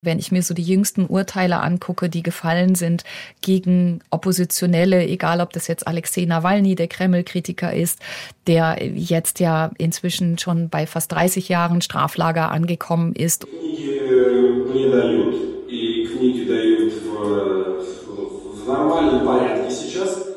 Wenn 0.00 0.20
ich 0.20 0.30
mir 0.30 0.42
so 0.42 0.54
die 0.54 0.62
jüngsten 0.62 1.06
Urteile 1.06 1.60
angucke, 1.60 2.08
die 2.08 2.22
gefallen 2.22 2.76
sind 2.76 3.02
gegen 3.40 3.98
Oppositionelle, 4.10 5.04
egal 5.04 5.40
ob 5.40 5.52
das 5.52 5.66
jetzt 5.66 5.88
Alexei 5.88 6.24
Nawalny, 6.24 6.76
der 6.76 6.86
Kreml-Kritiker 6.86 7.72
ist, 7.72 7.98
der 8.46 8.78
jetzt 8.80 9.40
ja 9.40 9.72
inzwischen 9.76 10.38
schon 10.38 10.68
bei 10.68 10.86
fast 10.86 11.10
30 11.10 11.48
Jahren 11.48 11.80
Straflager 11.80 12.52
angekommen 12.52 13.12
ist. 13.14 13.44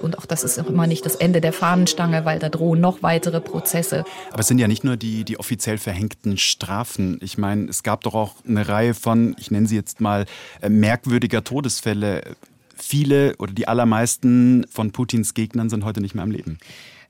Und 0.01 0.17
auch 0.17 0.25
das 0.25 0.43
ist 0.43 0.59
auch 0.59 0.67
immer 0.67 0.87
nicht 0.87 1.05
das 1.05 1.15
Ende 1.15 1.41
der 1.41 1.53
Fahnenstange, 1.53 2.25
weil 2.25 2.39
da 2.39 2.49
drohen 2.49 2.79
noch 2.79 3.03
weitere 3.03 3.39
Prozesse. 3.41 4.03
Aber 4.31 4.39
es 4.39 4.47
sind 4.47 4.59
ja 4.59 4.67
nicht 4.67 4.83
nur 4.83 4.97
die, 4.97 5.23
die 5.23 5.39
offiziell 5.39 5.77
verhängten 5.77 6.37
Strafen. 6.37 7.19
Ich 7.21 7.37
meine, 7.37 7.69
es 7.69 7.83
gab 7.83 8.01
doch 8.01 8.13
auch 8.13 8.35
eine 8.47 8.67
Reihe 8.67 8.93
von, 8.93 9.35
ich 9.39 9.51
nenne 9.51 9.67
sie 9.67 9.75
jetzt 9.75 10.01
mal, 10.01 10.25
äh, 10.61 10.69
merkwürdiger 10.69 11.43
Todesfälle. 11.43 12.35
Viele 12.75 13.35
oder 13.37 13.53
die 13.53 13.67
allermeisten 13.67 14.65
von 14.71 14.91
Putins 14.91 15.33
Gegnern 15.33 15.69
sind 15.69 15.85
heute 15.85 16.01
nicht 16.01 16.15
mehr 16.15 16.23
am 16.23 16.31
Leben. 16.31 16.57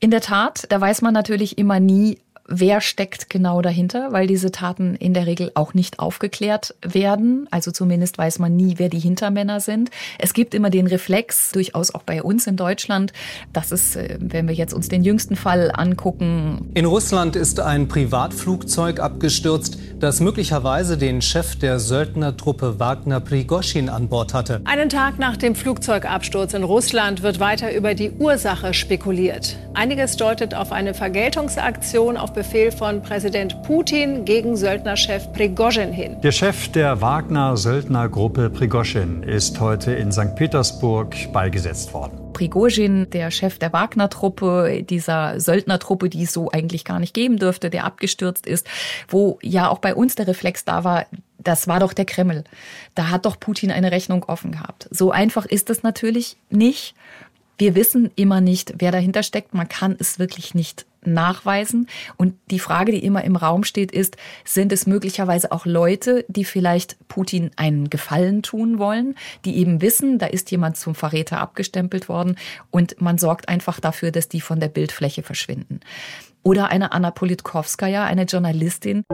In 0.00 0.10
der 0.10 0.20
Tat, 0.20 0.66
da 0.68 0.80
weiß 0.80 1.00
man 1.02 1.14
natürlich 1.14 1.58
immer 1.58 1.80
nie, 1.80 2.18
wer 2.46 2.80
steckt 2.80 3.30
genau 3.30 3.62
dahinter, 3.62 4.12
weil 4.12 4.26
diese 4.26 4.50
Taten 4.50 4.94
in 4.94 5.14
der 5.14 5.26
Regel 5.26 5.52
auch 5.54 5.74
nicht 5.74 5.98
aufgeklärt 5.98 6.74
werden. 6.82 7.46
Also 7.50 7.70
zumindest 7.70 8.18
weiß 8.18 8.38
man 8.38 8.56
nie, 8.56 8.74
wer 8.78 8.88
die 8.88 8.98
Hintermänner 8.98 9.60
sind. 9.60 9.90
Es 10.18 10.34
gibt 10.34 10.54
immer 10.54 10.70
den 10.70 10.86
Reflex, 10.86 11.52
durchaus 11.52 11.94
auch 11.94 12.02
bei 12.02 12.22
uns 12.22 12.46
in 12.46 12.56
Deutschland, 12.56 13.12
dass 13.52 13.72
es, 13.72 13.96
äh, 13.96 14.18
wenn 14.20 14.48
wir 14.48 14.54
jetzt 14.54 14.74
uns 14.74 14.88
den 14.88 15.04
jüngsten 15.04 15.36
Fall 15.36 15.70
angucken. 15.74 16.70
In 16.74 16.84
Russland 16.84 17.36
ist 17.36 17.60
ein 17.60 17.88
Privatflugzeug 17.88 19.00
abgestürzt, 19.00 19.78
das 20.00 20.20
möglicherweise 20.20 20.98
den 20.98 21.22
Chef 21.22 21.56
der 21.56 21.78
Söldnertruppe 21.78 22.80
Wagner 22.80 23.20
Prigoschin 23.20 23.88
an 23.88 24.08
Bord 24.08 24.34
hatte. 24.34 24.60
Einen 24.64 24.88
Tag 24.88 25.18
nach 25.18 25.36
dem 25.36 25.54
Flugzeugabsturz 25.54 26.54
in 26.54 26.64
Russland 26.64 27.22
wird 27.22 27.40
weiter 27.40 27.74
über 27.74 27.94
die 27.94 28.10
Ursache 28.10 28.74
spekuliert. 28.74 29.56
Einiges 29.74 30.16
deutet 30.16 30.54
auf 30.54 30.72
eine 30.72 30.92
Vergeltungsaktion 30.92 32.16
auf 32.16 32.32
Befehl 32.42 32.72
von 32.72 33.00
Präsident 33.02 33.62
Putin 33.62 34.24
gegen 34.24 34.56
Söldnerchef 34.56 35.32
Prigozhin 35.32 35.92
hin. 35.92 36.20
Der 36.22 36.32
Chef 36.32 36.72
der 36.72 37.00
Wagner-Söldnergruppe 37.00 38.50
Prigozhin 38.50 39.22
ist 39.22 39.60
heute 39.60 39.92
in 39.92 40.10
St. 40.10 40.34
Petersburg 40.34 41.14
beigesetzt 41.32 41.94
worden. 41.94 42.32
Prigozhin, 42.32 43.08
der 43.10 43.30
Chef 43.30 43.60
der 43.60 43.72
Wagner-Truppe, 43.72 44.82
dieser 44.82 45.38
Söldnertruppe, 45.38 46.08
die 46.08 46.24
es 46.24 46.32
so 46.32 46.50
eigentlich 46.50 46.84
gar 46.84 46.98
nicht 46.98 47.14
geben 47.14 47.36
dürfte, 47.36 47.70
der 47.70 47.84
abgestürzt 47.84 48.48
ist, 48.48 48.66
wo 49.06 49.38
ja 49.40 49.68
auch 49.68 49.78
bei 49.78 49.94
uns 49.94 50.16
der 50.16 50.26
Reflex 50.26 50.64
da 50.64 50.82
war, 50.82 51.06
das 51.38 51.68
war 51.68 51.78
doch 51.78 51.92
der 51.92 52.06
Kreml. 52.06 52.42
Da 52.96 53.10
hat 53.10 53.24
doch 53.24 53.38
Putin 53.38 53.70
eine 53.70 53.92
Rechnung 53.92 54.24
offen 54.24 54.50
gehabt. 54.50 54.88
So 54.90 55.12
einfach 55.12 55.46
ist 55.46 55.70
es 55.70 55.84
natürlich 55.84 56.36
nicht. 56.50 56.96
Wir 57.56 57.76
wissen 57.76 58.10
immer 58.16 58.40
nicht, 58.40 58.74
wer 58.78 58.90
dahinter 58.90 59.22
steckt. 59.22 59.54
Man 59.54 59.68
kann 59.68 59.94
es 59.96 60.18
wirklich 60.18 60.56
nicht 60.56 60.86
nachweisen. 61.04 61.88
Und 62.16 62.34
die 62.50 62.58
Frage, 62.58 62.92
die 62.92 63.04
immer 63.04 63.24
im 63.24 63.36
Raum 63.36 63.64
steht, 63.64 63.92
ist, 63.92 64.16
sind 64.44 64.72
es 64.72 64.86
möglicherweise 64.86 65.52
auch 65.52 65.66
Leute, 65.66 66.24
die 66.28 66.44
vielleicht 66.44 66.96
Putin 67.08 67.50
einen 67.56 67.90
Gefallen 67.90 68.42
tun 68.42 68.78
wollen, 68.78 69.16
die 69.44 69.56
eben 69.56 69.80
wissen, 69.80 70.18
da 70.18 70.26
ist 70.26 70.50
jemand 70.50 70.76
zum 70.76 70.94
Verräter 70.94 71.38
abgestempelt 71.38 72.08
worden 72.08 72.36
und 72.70 73.00
man 73.00 73.18
sorgt 73.18 73.48
einfach 73.48 73.80
dafür, 73.80 74.10
dass 74.10 74.28
die 74.28 74.40
von 74.40 74.60
der 74.60 74.68
Bildfläche 74.68 75.22
verschwinden. 75.22 75.80
Oder 76.42 76.70
eine 76.70 76.92
Anna 76.92 77.10
Politkovskaya, 77.10 78.04
eine 78.04 78.24
Journalistin. 78.24 79.04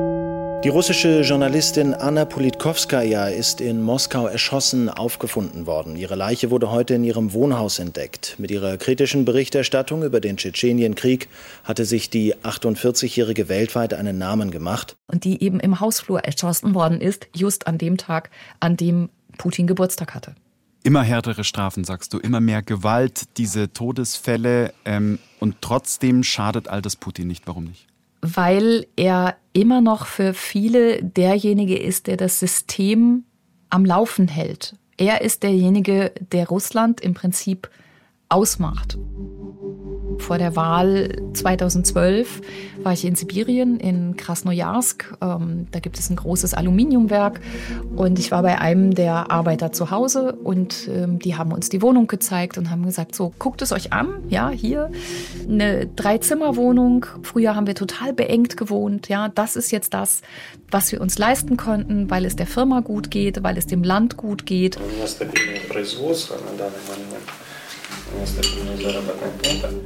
Die 0.64 0.70
russische 0.70 1.20
Journalistin 1.20 1.94
Anna 1.94 2.24
Politkovskaya 2.24 3.28
ist 3.28 3.60
in 3.60 3.80
Moskau 3.80 4.26
erschossen 4.26 4.88
aufgefunden 4.88 5.66
worden. 5.66 5.94
Ihre 5.94 6.16
Leiche 6.16 6.50
wurde 6.50 6.72
heute 6.72 6.94
in 6.94 7.04
ihrem 7.04 7.32
Wohnhaus 7.32 7.78
entdeckt. 7.78 8.34
Mit 8.38 8.50
ihrer 8.50 8.76
kritischen 8.76 9.24
Berichterstattung 9.24 10.02
über 10.02 10.20
den 10.20 10.36
Tschetschenienkrieg 10.36 11.28
hatte 11.62 11.84
sich 11.84 12.10
die 12.10 12.34
48-Jährige 12.34 13.48
weltweit 13.48 13.94
einen 13.94 14.18
Namen 14.18 14.50
gemacht. 14.50 14.96
Und 15.06 15.22
die 15.22 15.40
eben 15.44 15.60
im 15.60 15.78
Hausflur 15.78 16.24
erschossen 16.24 16.74
worden 16.74 17.00
ist, 17.00 17.28
just 17.32 17.68
an 17.68 17.78
dem 17.78 17.96
Tag, 17.96 18.30
an 18.58 18.76
dem 18.76 19.10
Putin 19.36 19.68
Geburtstag 19.68 20.12
hatte. 20.12 20.34
Immer 20.82 21.04
härtere 21.04 21.44
Strafen, 21.44 21.84
sagst 21.84 22.12
du, 22.12 22.18
immer 22.18 22.40
mehr 22.40 22.62
Gewalt, 22.62 23.36
diese 23.36 23.72
Todesfälle. 23.72 24.74
Ähm, 24.84 25.20
und 25.38 25.58
trotzdem 25.60 26.24
schadet 26.24 26.66
all 26.66 26.82
das 26.82 26.96
Putin 26.96 27.28
nicht. 27.28 27.46
Warum 27.46 27.62
nicht? 27.62 27.86
Weil 28.20 28.86
er 28.96 29.36
immer 29.52 29.80
noch 29.80 30.06
für 30.06 30.34
viele 30.34 31.02
derjenige 31.02 31.78
ist, 31.78 32.06
der 32.06 32.16
das 32.16 32.38
System 32.40 33.24
am 33.70 33.84
Laufen 33.84 34.28
hält. 34.28 34.74
Er 34.96 35.20
ist 35.20 35.42
derjenige, 35.42 36.12
der 36.32 36.48
Russland 36.48 37.00
im 37.00 37.14
Prinzip 37.14 37.70
ausmacht. 38.28 38.98
Vor 40.18 40.38
der 40.38 40.56
Wahl 40.56 41.16
2012 41.32 42.40
war 42.82 42.92
ich 42.92 43.04
in 43.04 43.14
Sibirien, 43.14 43.78
in 43.78 44.16
Krasnojarsk. 44.16 45.16
Ähm, 45.20 45.66
da 45.70 45.80
gibt 45.80 45.98
es 45.98 46.10
ein 46.10 46.16
großes 46.16 46.54
Aluminiumwerk. 46.54 47.40
Und 47.96 48.18
ich 48.18 48.30
war 48.30 48.42
bei 48.42 48.58
einem 48.58 48.94
der 48.94 49.30
Arbeiter 49.30 49.72
zu 49.72 49.90
Hause 49.90 50.32
und 50.32 50.88
ähm, 50.88 51.18
die 51.18 51.36
haben 51.36 51.52
uns 51.52 51.68
die 51.68 51.82
Wohnung 51.82 52.06
gezeigt 52.06 52.58
und 52.58 52.70
haben 52.70 52.84
gesagt, 52.84 53.14
so, 53.14 53.32
guckt 53.38 53.62
es 53.62 53.72
euch 53.72 53.92
an. 53.92 54.08
Ja, 54.28 54.50
hier 54.50 54.90
eine 55.48 55.86
Dreizimmerwohnung. 55.86 57.06
Früher 57.22 57.54
haben 57.54 57.66
wir 57.66 57.74
total 57.74 58.12
beengt 58.12 58.56
gewohnt. 58.56 59.08
Ja, 59.08 59.28
das 59.28 59.56
ist 59.56 59.70
jetzt 59.70 59.94
das, 59.94 60.22
was 60.70 60.92
wir 60.92 61.00
uns 61.00 61.18
leisten 61.18 61.56
konnten, 61.56 62.10
weil 62.10 62.24
es 62.24 62.36
der 62.36 62.46
Firma 62.46 62.80
gut 62.80 63.10
geht, 63.10 63.42
weil 63.42 63.56
es 63.56 63.66
dem 63.66 63.82
Land 63.82 64.16
gut 64.16 64.46
geht. 64.46 64.78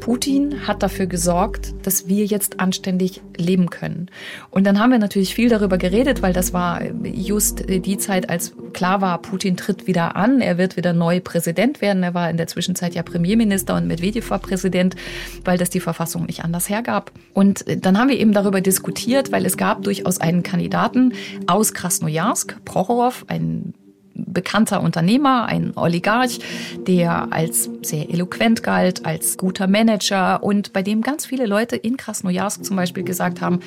Putin 0.01 0.67
hat 0.67 0.83
dafür 0.83 1.07
gesorgt, 1.07 1.75
dass 1.83 2.09
wir 2.09 2.25
jetzt 2.25 2.61
anständig 2.61 3.21
leben 3.37 3.71
können. 3.71 4.11
Und 4.51 4.67
dann 4.67 4.79
haben 4.79 4.91
wir 4.91 4.99
natürlich 4.99 5.35
viel 5.35 5.49
darüber 5.49 5.79
geredet, 5.79 6.23
weil 6.23 6.33
das 6.33 6.53
war 6.53 6.83
just 7.03 7.65
die 7.69 7.99
Zeit, 7.99 8.29
als 8.29 8.55
klar 8.73 9.01
war, 9.01 9.21
Putin 9.23 9.57
tritt 9.57 9.87
wieder 9.87 10.17
an, 10.17 10.41
er 10.41 10.59
wird 10.59 10.77
wieder 10.77 10.93
neu 10.93 11.21
Präsident 11.21 11.81
werden. 11.81 12.03
Er 12.03 12.15
war 12.15 12.31
in 12.31 12.37
der 12.37 12.47
Zwischenzeit 12.47 12.95
ja 12.95 13.03
Premierminister 13.03 13.77
und 13.77 13.87
Medvedev 13.87 14.29
war 14.31 14.39
Präsident, 14.39 14.97
weil 15.45 15.59
das 15.59 15.71
die 15.71 15.81
Verfassung 15.81 16.27
nicht 16.27 16.45
anders 16.45 16.69
hergab. 16.69 17.13
Und 17.33 17.65
dann 17.85 17.99
haben 17.99 18.09
wir 18.09 18.19
eben 18.19 18.33
darüber 18.33 18.61
diskutiert, 18.61 19.33
weil 19.33 19.47
es 19.47 19.57
gab 19.57 19.83
durchaus 19.83 20.21
einen 20.21 20.43
Kandidaten 20.43 21.15
aus 21.47 21.73
Krasnojarsk, 21.73 22.65
Prochorow, 22.65 23.25
ein 23.29 23.75
bekannter 24.15 24.83
Unternehmer, 24.83 25.47
ein 25.47 25.73
Oligarch, 25.77 26.39
der 26.87 27.33
als 27.33 27.71
sehr 27.83 28.11
eloquent 28.11 28.63
galt, 28.63 29.05
als 29.05 29.37
guter 29.37 29.67
Manager 29.67 30.43
und 30.43 30.73
bei 30.73 30.83
dem 30.83 31.03
ganz 31.03 31.27
viele 31.27 31.47
Leute 31.47 31.77
in 31.77 31.97
Krasnojarsk 31.97 32.65
zum 32.65 32.77
Beispiel 32.77 33.05
gesagt 33.05 33.41
haben, 33.41 33.61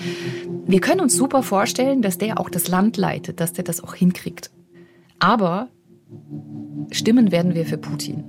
wir 0.66 0.82
können 0.82 1.02
uns 1.02 1.16
super 1.16 1.44
vorstellen, 1.44 2.02
dass 2.02 2.18
der 2.18 2.40
auch 2.40 2.50
das 2.50 2.68
Land 2.68 2.98
leitet, 2.98 3.40
dass 3.40 3.54
der 3.54 3.64
das 3.64 3.84
auch 3.84 3.96
hinkriegt. 3.96 4.52
Aber 5.20 5.70
stimmen 6.92 7.32
werden 7.32 7.56
wir 7.56 7.66
für 7.66 7.78
Putin. 7.78 8.24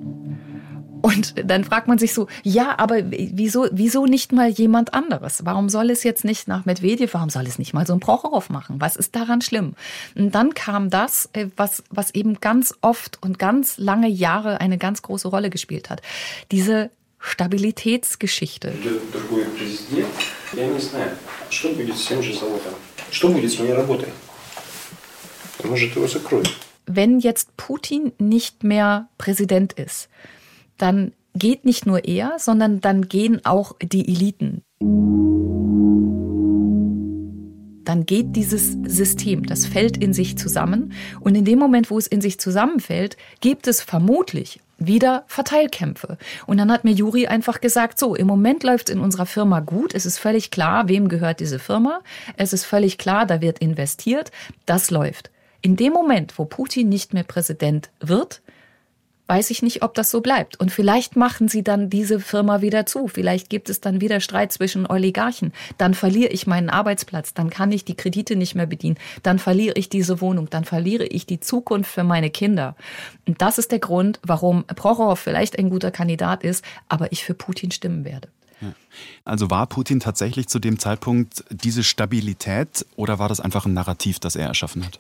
Und 1.07 1.35
dann 1.45 1.63
fragt 1.63 1.87
man 1.87 1.99
sich 1.99 2.13
so, 2.13 2.27
ja, 2.43 2.81
aber 2.81 2.97
wieso, 3.07 3.69
wieso 3.71 4.07
nicht 4.07 4.33
mal 4.33 4.49
jemand 4.49 4.93
anderes? 4.93 5.45
Warum 5.45 5.69
soll 5.69 5.91
es 5.91 6.03
jetzt 6.03 6.25
nicht 6.25 6.49
nach 6.49 6.65
Medvedev, 6.65 7.15
warum 7.15 7.31
soll 7.31 7.47
es 7.47 7.61
nicht 7.61 7.73
mal 7.73 7.87
so 7.87 7.93
ein 7.93 8.01
Prochorow 8.01 8.51
machen? 8.51 8.81
Was 8.81 8.97
ist 8.97 9.15
daran 9.15 9.41
schlimm? 9.41 9.75
Und 10.17 10.35
dann 10.35 10.55
kam 10.55 10.91
das, 10.91 11.31
äh, 11.33 11.47
was, 11.57 11.85
was 11.91 12.13
eben 12.13 12.41
ganz 12.41 12.75
oft 12.81 13.23
und 13.23 13.39
ganz 13.39 13.79
lange 13.79 14.09
Jahre 14.09 14.61
eine 14.61 14.79
ganz 14.79 15.01
große 15.03 15.29
Rolle 15.29 15.49
gespielt 15.49 15.91
hat. 15.91 16.03
Diese 16.51 16.91
Stabilitätsgeschichte. 17.21 18.73
Wenn 26.87 27.21
jetzt 27.21 27.57
Putin 27.57 28.11
nicht 28.19 28.65
mehr 28.65 29.09
Präsident 29.19 29.73
ist, 29.73 30.09
dann 30.79 31.13
geht 31.35 31.65
nicht 31.65 31.87
nur 31.87 32.05
er, 32.05 32.35
sondern 32.39 32.81
dann 32.81 33.09
gehen 33.09 33.45
auch 33.45 33.75
die 33.81 34.09
Eliten. 34.09 34.63
Dann 37.85 38.05
geht 38.05 38.35
dieses 38.35 38.77
System, 38.85 39.47
das 39.47 39.65
fällt 39.65 39.97
in 39.97 40.13
sich 40.13 40.37
zusammen. 40.37 40.93
Und 41.21 41.37
in 41.37 41.45
dem 41.45 41.59
Moment, 41.59 41.91
wo 41.91 41.99
es 41.99 42.09
in 42.09 42.21
sich 42.21 42.41
zusammenfällt, 42.41 43.17
gibt 43.41 43.69
es 43.69 43.81
vermutlich, 43.81 44.61
wieder 44.79 45.25
Verteilkämpfe. 45.29 46.19
Und 46.47 46.59
dann 46.59 46.73
hat 46.73 46.85
mir 46.85 46.91
Juri 46.91 47.29
einfach 47.29 47.61
gesagt, 47.61 47.99
so, 47.99 48.15
im 48.15 48.27
Moment 48.27 48.65
läuft 48.65 48.89
es 48.89 48.95
in 48.95 49.01
unserer 49.01 49.27
Firma 49.27 49.61
gut. 49.61 49.95
Es 49.95 50.05
ist 50.05 50.19
völlig 50.19 50.51
klar, 50.51 50.89
wem 50.89 51.09
gehört 51.09 51.41
diese 51.41 51.59
Firma. 51.59 52.01
Es 52.37 52.53
ist 52.53 52.65
völlig 52.65 52.99
klar, 52.99 53.25
da 53.25 53.41
wird 53.41 53.61
investiert. 53.61 54.33
Das 54.67 54.91
läuft. 54.91 55.31
In 55.63 55.77
dem 55.77 55.93
Moment, 55.93 56.39
wo 56.39 56.45
Putin 56.45 56.89
nicht 56.89 57.15
mehr 57.15 57.25
Präsident 57.25 57.91
wird, 58.01 58.43
weiß 59.27 59.51
ich 59.51 59.63
nicht, 59.63 59.83
ob 59.83 59.95
das 59.95 60.11
so 60.11 60.21
bleibt. 60.21 60.59
Und 60.61 60.71
vielleicht 60.71 61.17
machen 61.17 61.49
sie 61.49 61.63
dann 61.63 61.91
diese 61.91 62.21
Firma 62.21 62.63
wieder 62.63 62.87
zu. 62.87 63.09
Vielleicht 63.09 63.51
gibt 63.51 63.69
es 63.69 63.81
dann 63.81 64.01
wieder 64.01 64.21
Streit 64.21 64.53
zwischen 64.53 64.87
Oligarchen. 64.87 65.53
Dann 65.79 65.95
verliere 65.95 66.31
ich 66.31 66.47
meinen 66.47 66.71
Arbeitsplatz. 66.71 67.35
Dann 67.35 67.51
kann 67.51 67.73
ich 67.73 67.85
die 67.85 67.97
Kredite 67.97 68.37
nicht 68.37 68.55
mehr 68.55 68.67
bedienen. 68.67 68.99
Dann 69.23 69.39
verliere 69.39 69.75
ich 69.77 69.89
diese 69.89 70.21
Wohnung. 70.21 70.49
Dann 70.51 70.65
verliere 70.65 71.05
ich 71.05 71.27
die 71.27 71.41
Zukunft 71.41 71.91
für 71.91 72.05
meine 72.05 72.31
Kinder. 72.31 72.77
Und 73.27 73.43
das 73.43 73.59
ist 73.59 73.73
der 73.73 73.81
Grund, 73.81 74.21
warum 74.23 74.65
Prochorow 74.65 75.19
vielleicht 75.19 75.59
ein 75.59 75.71
guter 75.71 75.91
Kandidat 75.91 76.45
ist, 76.45 76.65
aber 76.89 77.13
ich 77.13 77.25
für 77.25 77.35
Putin 77.35 77.71
stimmen 77.71 78.05
werde. 78.05 78.29
Also 79.25 79.51
war 79.51 79.67
Putin 79.67 80.01
tatsächlich 80.01 80.49
zu 80.49 80.59
dem 80.59 80.79
Zeitpunkt 80.79 81.45
diese 81.51 81.85
Stabilität 81.85 82.87
oder 82.97 83.19
war 83.19 83.29
das 83.29 83.41
einfach 83.41 83.67
ein 83.67 83.75
Narrativ, 83.75 84.19
das 84.19 84.37
er 84.37 84.47
erschaffen 84.47 84.85
hat? 84.85 84.99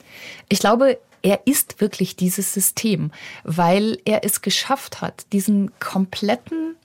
Ich 0.48 0.58
glaube, 0.58 0.98
er 1.22 1.46
ist 1.46 1.80
wirklich 1.80 2.16
dieses 2.16 2.52
System, 2.52 3.10
weil 3.44 3.98
er 4.04 4.24
es 4.24 4.42
geschafft 4.42 5.00
hat, 5.00 5.26
diesen 5.32 5.72
kompletten 5.80 6.76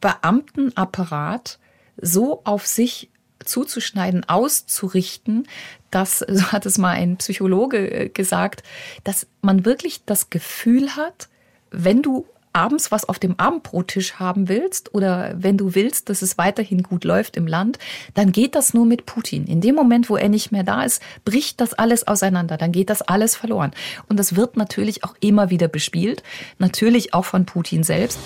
Beamtenapparat 0.00 1.58
so 1.96 2.42
auf 2.44 2.66
sich 2.66 3.10
zuzuschneiden, 3.44 4.28
auszurichten, 4.28 5.46
dass, 5.90 6.18
so 6.28 6.52
hat 6.52 6.66
es 6.66 6.78
mal 6.78 6.94
ein 6.94 7.16
Psychologe 7.16 7.90
äh, 7.90 8.08
gesagt, 8.08 8.62
dass 9.04 9.26
man 9.40 9.64
wirklich 9.64 10.04
das 10.04 10.30
Gefühl 10.30 10.96
hat, 10.96 11.28
wenn 11.70 12.02
du 12.02 12.26
abends 12.58 12.90
was 12.90 13.08
auf 13.08 13.20
dem 13.20 13.38
Abendbrottisch 13.38 14.14
haben 14.14 14.48
willst 14.48 14.92
oder 14.92 15.32
wenn 15.36 15.56
du 15.56 15.76
willst, 15.76 16.08
dass 16.10 16.22
es 16.22 16.38
weiterhin 16.38 16.82
gut 16.82 17.04
läuft 17.04 17.36
im 17.36 17.46
Land, 17.46 17.78
dann 18.14 18.32
geht 18.32 18.56
das 18.56 18.74
nur 18.74 18.84
mit 18.84 19.06
Putin. 19.06 19.46
In 19.46 19.60
dem 19.60 19.76
Moment, 19.76 20.10
wo 20.10 20.16
er 20.16 20.28
nicht 20.28 20.50
mehr 20.50 20.64
da 20.64 20.82
ist, 20.82 21.00
bricht 21.24 21.60
das 21.60 21.72
alles 21.72 22.08
auseinander, 22.08 22.56
dann 22.56 22.72
geht 22.72 22.90
das 22.90 23.00
alles 23.00 23.36
verloren. 23.36 23.70
Und 24.08 24.18
das 24.18 24.34
wird 24.34 24.56
natürlich 24.56 25.04
auch 25.04 25.14
immer 25.20 25.50
wieder 25.50 25.68
bespielt, 25.68 26.24
natürlich 26.58 27.14
auch 27.14 27.24
von 27.24 27.46
Putin 27.46 27.84
selbst. 27.84 28.18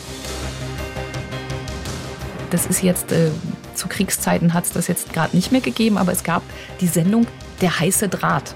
Das 2.49 2.65
ist 2.67 2.83
jetzt, 2.83 3.13
äh, 3.13 3.31
zu 3.75 3.89
Kriegszeiten 3.89 4.55
hat 4.55 4.65
es 4.65 4.73
das 4.73 4.89
jetzt 4.89 5.13
gerade 5.13 5.37
nicht 5.37 5.53
mehr 5.53 5.61
gegeben, 5.61 5.99
aber 5.99 6.13
es 6.13 6.25
gab 6.25 6.43
die 6.81 6.87
Sendung 6.87 7.27
Der 7.61 7.79
heiße 7.79 8.09
Draht. 8.09 8.55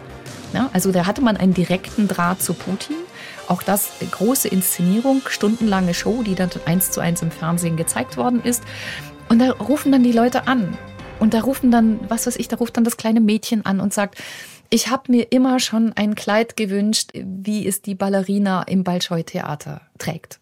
Ja, 0.52 0.70
also 0.72 0.90
da 0.90 1.06
hatte 1.06 1.20
man 1.20 1.36
einen 1.36 1.54
direkten 1.54 2.08
Draht 2.08 2.42
zu 2.42 2.54
Putin. 2.54 2.96
Auch 3.48 3.62
das 3.62 3.90
große 4.10 4.48
Inszenierung, 4.48 5.22
stundenlange 5.28 5.94
Show, 5.94 6.22
die 6.22 6.34
dann 6.34 6.50
eins 6.64 6.90
zu 6.90 7.00
eins 7.00 7.22
im 7.22 7.30
Fernsehen 7.30 7.76
gezeigt 7.76 8.16
worden 8.16 8.42
ist. 8.42 8.62
Und 9.28 9.38
da 9.40 9.52
rufen 9.52 9.92
dann 9.92 10.02
die 10.02 10.12
Leute 10.12 10.46
an. 10.46 10.76
Und 11.18 11.34
da 11.34 11.40
rufen 11.40 11.70
dann, 11.70 12.00
was 12.08 12.26
weiß 12.26 12.36
ich, 12.36 12.48
da 12.48 12.56
ruft 12.56 12.76
dann 12.76 12.84
das 12.84 12.96
kleine 12.96 13.20
Mädchen 13.20 13.64
an 13.64 13.80
und 13.80 13.94
sagt, 13.94 14.18
ich 14.68 14.88
habe 14.88 15.12
mir 15.12 15.30
immer 15.30 15.60
schon 15.60 15.92
ein 15.94 16.14
Kleid 16.14 16.56
gewünscht, 16.56 17.10
wie 17.14 17.66
es 17.66 17.82
die 17.82 17.94
Ballerina 17.94 18.62
im 18.62 18.84
Bolschoi-Theater 18.84 19.80
trägt. 19.98 20.40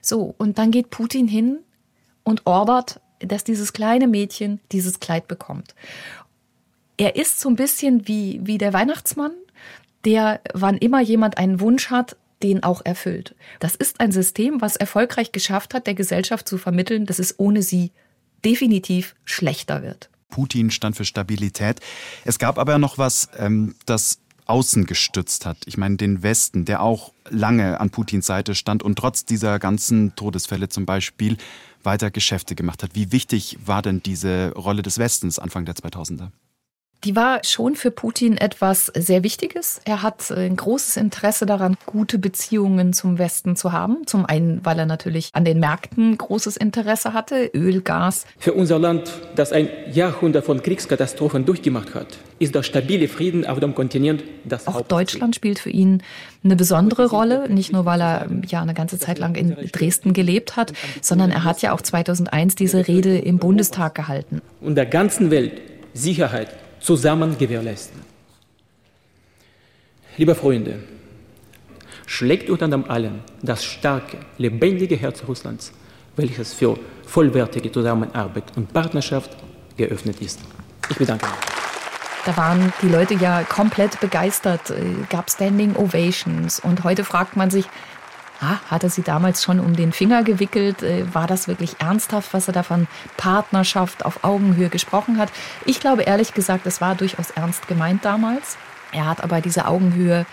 So, 0.00 0.34
und 0.36 0.58
dann 0.58 0.70
geht 0.70 0.90
Putin 0.90 1.26
hin 1.26 1.58
und 2.22 2.46
ordert, 2.46 3.00
dass 3.20 3.44
dieses 3.44 3.72
kleine 3.72 4.08
Mädchen 4.08 4.60
dieses 4.72 5.00
Kleid 5.00 5.28
bekommt. 5.28 5.74
Er 6.96 7.16
ist 7.16 7.40
so 7.40 7.48
ein 7.48 7.56
bisschen 7.56 8.06
wie, 8.06 8.40
wie 8.42 8.58
der 8.58 8.72
Weihnachtsmann, 8.72 9.32
der, 10.04 10.40
wann 10.52 10.76
immer 10.76 11.00
jemand 11.00 11.38
einen 11.38 11.60
Wunsch 11.60 11.90
hat, 11.90 12.16
den 12.42 12.62
auch 12.62 12.82
erfüllt. 12.84 13.34
Das 13.60 13.74
ist 13.74 14.00
ein 14.00 14.12
System, 14.12 14.60
was 14.60 14.76
erfolgreich 14.76 15.32
geschafft 15.32 15.74
hat, 15.74 15.86
der 15.86 15.94
Gesellschaft 15.94 16.48
zu 16.48 16.58
vermitteln, 16.58 17.06
dass 17.06 17.18
es 17.18 17.38
ohne 17.38 17.62
sie 17.62 17.92
definitiv 18.44 19.14
schlechter 19.24 19.82
wird. 19.82 20.10
Putin 20.30 20.70
stand 20.70 20.96
für 20.96 21.04
Stabilität. 21.04 21.80
Es 22.24 22.38
gab 22.38 22.58
aber 22.58 22.78
noch 22.78 22.98
was, 22.98 23.28
ähm, 23.38 23.74
das 23.86 24.18
außen 24.46 24.86
gestützt 24.86 25.46
hat. 25.46 25.58
Ich 25.66 25.76
meine 25.76 25.96
den 25.96 26.22
Westen, 26.22 26.64
der 26.64 26.82
auch 26.82 27.12
lange 27.28 27.80
an 27.80 27.90
Putins 27.90 28.26
Seite 28.26 28.54
stand 28.54 28.82
und 28.82 28.98
trotz 28.98 29.24
dieser 29.24 29.58
ganzen 29.58 30.16
Todesfälle 30.16 30.68
zum 30.68 30.84
Beispiel 30.84 31.36
weiter 31.84 32.10
Geschäfte 32.10 32.54
gemacht 32.54 32.82
hat. 32.82 32.94
Wie 32.94 33.12
wichtig 33.12 33.58
war 33.64 33.82
denn 33.82 34.02
diese 34.02 34.52
Rolle 34.54 34.82
des 34.82 34.98
Westens 34.98 35.38
Anfang 35.38 35.64
der 35.64 35.74
2000er? 35.74 36.30
Die 37.04 37.16
war 37.16 37.40
schon 37.42 37.74
für 37.74 37.90
Putin 37.90 38.36
etwas 38.36 38.86
sehr 38.94 39.24
Wichtiges. 39.24 39.80
Er 39.84 40.02
hat 40.02 40.30
ein 40.30 40.54
großes 40.54 40.96
Interesse 40.96 41.46
daran, 41.46 41.76
gute 41.84 42.16
Beziehungen 42.16 42.92
zum 42.92 43.18
Westen 43.18 43.56
zu 43.56 43.72
haben. 43.72 44.06
Zum 44.06 44.24
einen, 44.24 44.64
weil 44.64 44.78
er 44.78 44.86
natürlich 44.86 45.30
an 45.32 45.44
den 45.44 45.58
Märkten 45.58 46.16
großes 46.16 46.56
Interesse 46.56 47.12
hatte, 47.12 47.50
Öl, 47.54 47.80
Gas. 47.80 48.24
Für 48.38 48.52
unser 48.52 48.78
Land, 48.78 49.10
das 49.34 49.50
ein 49.50 49.68
Jahrhundert 49.92 50.44
von 50.44 50.62
Kriegskatastrophen 50.62 51.44
durchgemacht 51.44 51.92
hat, 51.96 52.18
ist 52.38 52.54
der 52.54 52.62
stabile 52.62 53.08
Frieden 53.08 53.46
auf 53.46 53.58
dem 53.58 53.74
Kontinent 53.74 54.22
das 54.44 54.68
Auch 54.68 54.82
Deutschland 54.82 55.34
spielt 55.34 55.58
für 55.58 55.70
ihn 55.70 56.04
eine 56.44 56.54
besondere 56.54 57.06
Rolle, 57.06 57.48
nicht 57.48 57.72
nur 57.72 57.84
weil 57.84 58.00
er 58.00 58.28
ja 58.46 58.62
eine 58.62 58.74
ganze 58.74 59.00
Zeit 59.00 59.18
lang 59.18 59.34
in 59.34 59.56
Dresden 59.72 60.12
gelebt 60.12 60.56
hat, 60.56 60.72
sondern 61.00 61.32
er 61.32 61.42
hat 61.42 61.62
ja 61.62 61.72
auch 61.72 61.80
2001 61.80 62.54
diese 62.54 62.86
Rede 62.86 63.18
im 63.18 63.38
Bundestag 63.38 63.96
gehalten. 63.96 64.40
Und 64.60 64.76
der 64.76 64.86
ganzen 64.86 65.32
Welt 65.32 65.60
Sicherheit 65.94 66.61
zusammen 66.82 67.38
gewährleisten. 67.38 68.00
Liebe 70.16 70.34
Freunde, 70.34 70.80
schlägt 72.06 72.50
unter 72.50 72.68
dem 72.68 72.90
allen 72.90 73.20
das 73.40 73.64
starke, 73.64 74.18
lebendige 74.36 74.96
Herz 74.96 75.22
Russlands, 75.26 75.72
welches 76.16 76.52
für 76.52 76.78
vollwertige 77.06 77.72
Zusammenarbeit 77.72 78.44
und 78.56 78.72
Partnerschaft 78.72 79.30
geöffnet 79.76 80.20
ist. 80.20 80.40
Ich 80.90 80.96
bedanke 80.98 81.24
mich. 81.26 81.34
Da 82.24 82.36
waren 82.36 82.72
die 82.82 82.88
Leute 82.88 83.14
ja 83.14 83.42
komplett 83.42 83.98
begeistert, 84.00 84.70
äh, 84.70 84.82
gab 85.10 85.28
Standing 85.30 85.74
Ovations 85.74 86.60
und 86.60 86.84
heute 86.84 87.04
fragt 87.04 87.36
man 87.36 87.50
sich, 87.50 87.64
ah, 88.42 88.58
hat 88.70 88.82
er 88.82 88.90
sie 88.90 89.02
damals 89.02 89.42
schon 89.42 89.60
um 89.60 89.74
den 89.74 89.92
Finger 89.92 90.22
gewickelt? 90.22 90.82
Äh, 90.82 91.14
war 91.14 91.26
das 91.26 91.48
wirklich 91.48 91.76
ernsthaft, 91.78 92.34
was 92.34 92.48
er 92.48 92.52
da 92.52 92.62
von 92.62 92.88
Partnerschaft 93.16 94.04
auf 94.04 94.24
Augenhöhe 94.24 94.68
gesprochen 94.68 95.18
hat? 95.18 95.30
Ich 95.64 95.80
glaube 95.80 96.02
ehrlich 96.02 96.34
gesagt, 96.34 96.66
es 96.66 96.80
war 96.80 96.94
durchaus 96.94 97.30
ernst 97.30 97.68
gemeint 97.68 98.04
damals. 98.04 98.56
Er 98.92 99.06
hat 99.06 99.22
aber 99.22 99.40
diese 99.40 99.66
Augenhöhe 99.66 100.26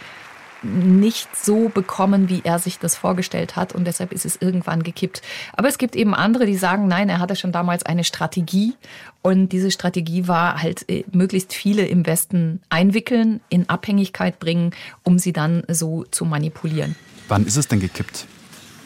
nicht 0.62 1.34
so 1.36 1.70
bekommen, 1.70 2.28
wie 2.28 2.42
er 2.44 2.60
sich 2.60 2.80
das 2.80 2.98
vorgestellt 2.98 3.56
hat 3.56 3.74
und 3.74 3.86
deshalb 3.86 4.12
ist 4.12 4.26
es 4.26 4.38
irgendwann 4.42 4.84
gekippt. 4.84 5.22
Aber 5.54 5.70
es 5.70 5.78
gibt 5.78 5.96
eben 5.96 6.14
andere, 6.14 6.46
die 6.46 6.58
sagen, 6.58 6.88
nein, 6.88 7.08
er 7.08 7.20
hatte 7.20 7.38
schon 7.38 7.54
damals 7.54 7.84
eine 7.86 8.04
Strategie 8.04 8.74
und 9.22 9.50
diese 9.50 9.72
Strategie 9.72 10.28
war 10.28 10.62
halt 10.62 10.90
äh, 10.90 11.06
möglichst 11.14 11.54
viele 11.54 11.86
im 11.86 12.06
Westen 12.06 12.62
einwickeln, 12.70 13.40
in 13.50 13.70
Abhängigkeit 13.70 14.40
bringen, 14.40 14.72
um 15.04 15.18
sie 15.18 15.32
dann 15.32 15.64
so 15.70 16.04
zu 16.12 16.26
manipulieren. 16.26 16.96
Wann 17.29 17.47
ist 17.47 17.57
es 17.57 17.69
denn 17.69 17.81
gekippt? 17.81 18.27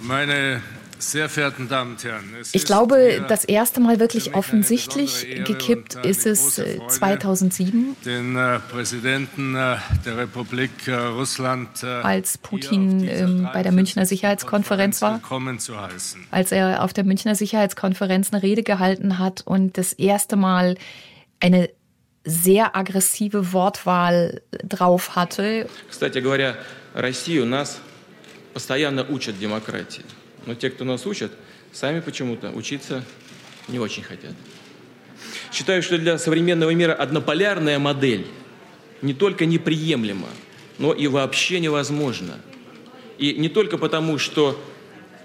Meine 0.00 0.62
sehr 0.98 1.28
verehrten 1.28 1.68
Damen 1.68 1.92
und 1.92 2.04
Herren, 2.04 2.24
ich 2.52 2.64
glaube, 2.64 3.24
das 3.28 3.44
erste 3.44 3.80
Mal 3.80 4.00
wirklich 4.00 4.34
offensichtlich 4.34 5.26
gekippt 5.44 5.94
ist 6.04 6.26
es 6.26 6.60
2007. 6.88 7.96
Äh, 8.00 8.04
den 8.04 8.36
äh, 8.36 8.58
Präsidenten 8.58 9.54
äh, 9.54 9.76
der 10.04 10.18
Republik 10.18 10.70
äh, 10.86 10.94
Russland, 10.94 11.82
äh, 11.82 11.86
als 11.86 12.38
Putin 12.38 13.06
ähm, 13.08 13.48
bei 13.52 13.62
der 13.62 13.72
Münchner 13.72 14.06
Sicherheitskonferenz 14.06 15.00
war, 15.02 15.20
als 16.30 16.52
er 16.52 16.82
auf 16.82 16.92
der 16.92 17.04
Münchner 17.04 17.34
Sicherheitskonferenz 17.34 18.32
eine 18.32 18.42
Rede 18.42 18.62
gehalten 18.62 19.18
hat 19.18 19.42
und 19.44 19.78
das 19.78 19.92
erste 19.92 20.36
Mal 20.36 20.76
eine 21.40 21.70
sehr 22.24 22.76
aggressive 22.76 23.52
Wortwahl 23.52 24.42
drauf 24.64 25.16
hatte. 25.16 25.66
Кстати 25.88 26.20
говоря, 26.20 26.56
Россию 26.94 27.46
нас 27.46 27.80
постоянно 28.53 29.03
учат 29.03 29.39
демократии. 29.39 30.03
Но 30.45 30.55
те, 30.55 30.69
кто 30.69 30.83
нас 30.83 31.05
учат, 31.05 31.31
сами 31.71 31.99
почему-то 31.99 32.51
учиться 32.51 33.03
не 33.67 33.79
очень 33.79 34.03
хотят. 34.03 34.33
Считаю, 35.51 35.81
что 35.83 35.97
для 35.97 36.17
современного 36.17 36.71
мира 36.71 36.93
однополярная 36.93 37.79
модель 37.79 38.27
не 39.01 39.13
только 39.13 39.45
неприемлема, 39.45 40.29
но 40.77 40.93
и 40.93 41.07
вообще 41.07 41.59
невозможна. 41.59 42.39
И 43.17 43.33
не 43.33 43.49
только 43.49 43.77
потому, 43.77 44.17
что 44.17 44.59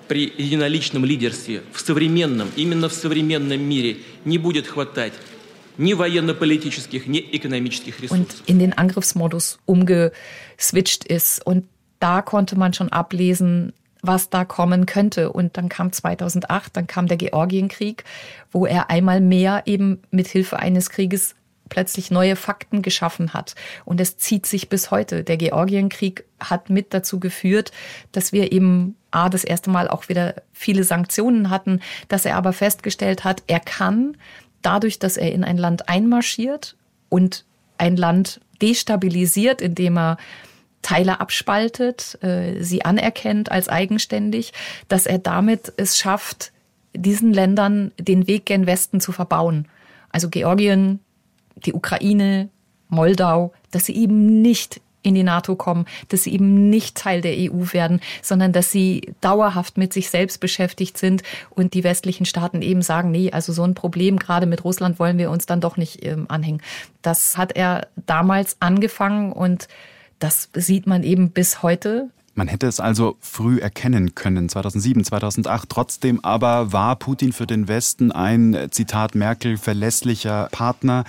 при 0.07 0.33
единоличном 0.37 1.05
лидерстве 1.05 1.63
в 1.73 1.81
современном, 1.81 2.51
именно 2.57 2.89
в 2.89 2.93
современном 2.93 3.61
мире 3.61 3.99
не 4.25 4.39
будет 4.39 4.67
хватать 4.67 5.13
ни 5.77 5.93
военно-политических, 5.93 7.07
ни 7.07 7.19
экономических 7.33 8.01
ресурсов. 8.01 8.19
Und 8.19 8.43
in 8.47 8.59
den 8.59 8.73
Angriffsmodus 8.73 9.59
umgeswitcht 9.67 11.05
ist. 11.05 11.41
Und 11.47 11.65
da 12.01 12.23
konnte 12.23 12.59
man 12.59 12.73
schon 12.73 12.91
ablesen, 12.91 13.73
was 14.03 14.31
da 14.31 14.45
kommen 14.45 14.87
könnte. 14.87 15.33
Und 15.33 15.57
dann 15.57 15.69
kam 15.69 15.93
2008, 15.93 16.77
dann 16.77 16.87
kam 16.87 17.07
der 17.07 17.17
Georgienkrieg, 17.17 18.05
wo 18.51 18.67
er 18.67 18.91
einmal 18.91 19.21
mehr 19.21 19.63
eben 19.67 20.01
mit 20.11 20.29
Hilfe 20.29 20.59
eines 20.59 20.91
Krieges 20.91 21.35
plötzlich 21.69 22.11
neue 22.11 22.37
Fakten 22.37 22.83
geschaffen 22.83 23.35
hat. 23.35 23.55
Und 23.85 24.01
es 24.01 24.17
zieht 24.17 24.47
sich 24.47 24.69
bis 24.69 24.91
heute. 24.91 25.23
Der 25.23 25.37
Georgienkrieg 25.37 26.25
hat 26.41 26.71
mit 26.71 26.95
dazu 26.95 27.21
geführt, 27.21 27.73
dass 28.13 28.33
wir 28.33 28.53
eben 28.53 28.97
A, 29.11 29.29
das 29.29 29.45
erste 29.45 29.71
Mal 29.71 29.89
auch 29.89 30.09
wieder 30.09 30.35
viele 30.53 30.85
Sanktionen 30.85 31.51
hatten, 31.51 31.81
dass 32.09 32.25
er 32.25 32.37
aber 32.37 32.53
festgestellt 32.53 33.25
hat, 33.25 33.43
er 33.47 33.61
kann 33.61 34.17
dadurch, 34.63 34.99
dass 34.99 35.17
er 35.17 35.33
in 35.33 35.45
ein 35.45 35.57
Land 35.57 35.89
einmarschiert 35.89 36.77
und 37.09 37.45
ein 37.79 37.97
Land 37.97 38.41
destabilisiert, 38.61 39.63
indem 39.63 39.99
er 39.99 40.17
Teile 40.83 41.21
abspaltet, 41.21 42.19
äh, 42.23 42.63
sie 42.63 42.85
anerkennt 42.85 43.51
als 43.51 43.69
eigenständig, 43.69 44.53
dass 44.89 45.07
er 45.07 45.19
damit 45.19 45.73
es 45.77 45.99
schafft, 45.99 46.53
diesen 46.95 47.33
Ländern 47.33 47.93
den 47.99 48.27
Weg 48.27 48.47
gen 48.47 48.67
Westen 48.67 49.01
zu 49.01 49.13
verbauen. 49.13 49.69
Also 50.11 50.29
Georgien, 50.29 51.01
die 51.65 51.73
Ukraine, 51.73 52.49
Moldau, 52.89 53.53
dass 53.71 53.87
sie 53.87 53.97
eben 53.97 54.41
nicht 54.41 54.81
in 55.03 55.15
die 55.15 55.23
NATO 55.23 55.57
kommen, 55.57 55.87
dass 56.09 56.25
sie 56.25 56.33
eben 56.33 56.71
nicht 56.71 56.97
Teil 56.97 57.21
der 57.21 57.35
EU 57.37 57.73
werden, 57.73 58.01
sondern 58.21 58.53
dass 58.53 58.73
sie 58.73 59.15
dauerhaft 59.21 59.79
mit 59.79 59.93
sich 59.93 60.11
selbst 60.11 60.41
beschäftigt 60.41 60.99
sind 60.99 61.23
und 61.51 61.75
die 61.75 61.85
westlichen 61.85 62.27
Staaten 62.27 62.63
eben 62.63 62.83
sagen, 62.83 63.11
nee, 63.11 63.31
also 63.31 63.53
so 63.53 63.63
ein 63.63 63.75
Problem 63.75 64.19
gerade 64.19 64.47
mit 64.47 64.65
Russland 64.65 64.99
wollen 64.99 65.19
wir 65.19 65.31
uns 65.31 65.47
dann 65.47 65.61
doch 65.61 65.77
nicht 65.77 66.05
ähm, 66.05 66.27
anhängen. 66.29 66.63
Das 67.01 67.39
hat 67.39 67.57
er 67.57 67.87
damals 68.07 68.57
angefangen 68.61 69.33
und 69.33 69.69
das 70.19 70.49
sieht 70.55 70.87
man 70.87 71.03
eben 71.03 71.31
bis 71.31 71.63
heute. 71.63 72.11
Man 72.35 72.49
hätte 72.49 72.67
es 72.67 72.79
also 72.79 73.17
früh 73.21 73.59
erkennen 73.59 74.15
können, 74.15 74.49
2007, 74.49 75.05
2008. 75.05 75.69
Trotzdem 75.69 76.25
aber 76.25 76.73
war 76.73 76.97
Putin 76.97 77.33
für 77.33 77.47
den 77.47 77.67
Westen 77.67 78.13
ein, 78.13 78.69
Zitat 78.71 79.15
Merkel, 79.15 79.57
verlässlicher 79.57 80.49
Partner 80.53 81.05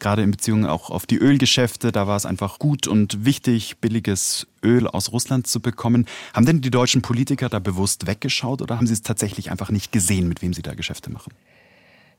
gerade 0.00 0.22
in 0.22 0.32
Beziehung 0.32 0.66
auch 0.66 0.90
auf 0.90 1.06
die 1.06 1.18
Ölgeschäfte. 1.18 1.92
Da 1.92 2.08
war 2.08 2.16
es 2.16 2.26
einfach 2.26 2.58
gut 2.58 2.88
und 2.88 3.24
wichtig, 3.24 3.76
billiges 3.78 4.48
Öl 4.64 4.88
aus 4.88 5.12
Russland 5.12 5.46
zu 5.46 5.60
bekommen. 5.60 6.06
Haben 6.34 6.46
denn 6.46 6.60
die 6.60 6.70
deutschen 6.70 7.02
Politiker 7.02 7.48
da 7.48 7.60
bewusst 7.60 8.06
weggeschaut 8.06 8.62
oder 8.62 8.76
haben 8.76 8.86
sie 8.86 8.94
es 8.94 9.02
tatsächlich 9.02 9.50
einfach 9.50 9.70
nicht 9.70 9.92
gesehen, 9.92 10.26
mit 10.26 10.42
wem 10.42 10.52
sie 10.52 10.62
da 10.62 10.74
Geschäfte 10.74 11.10
machen? 11.10 11.32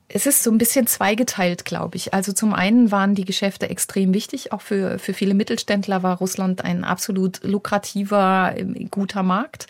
Es 0.08 0.26
ist 0.26 0.42
so 0.42 0.50
ein 0.50 0.58
bisschen 0.58 0.86
zweigeteilt, 0.86 1.64
glaube 1.64 1.96
ich. 1.96 2.12
Also 2.12 2.32
zum 2.32 2.52
einen 2.52 2.90
waren 2.90 3.14
die 3.14 3.24
Geschäfte 3.24 3.70
extrem 3.70 4.12
wichtig. 4.12 4.52
Auch 4.52 4.60
für, 4.60 4.98
für 4.98 5.14
viele 5.14 5.34
Mittelständler 5.34 6.02
war 6.02 6.18
Russland 6.18 6.64
ein 6.64 6.84
absolut 6.84 7.42
lukrativer, 7.42 8.54
guter 8.90 9.22
Markt. 9.22 9.66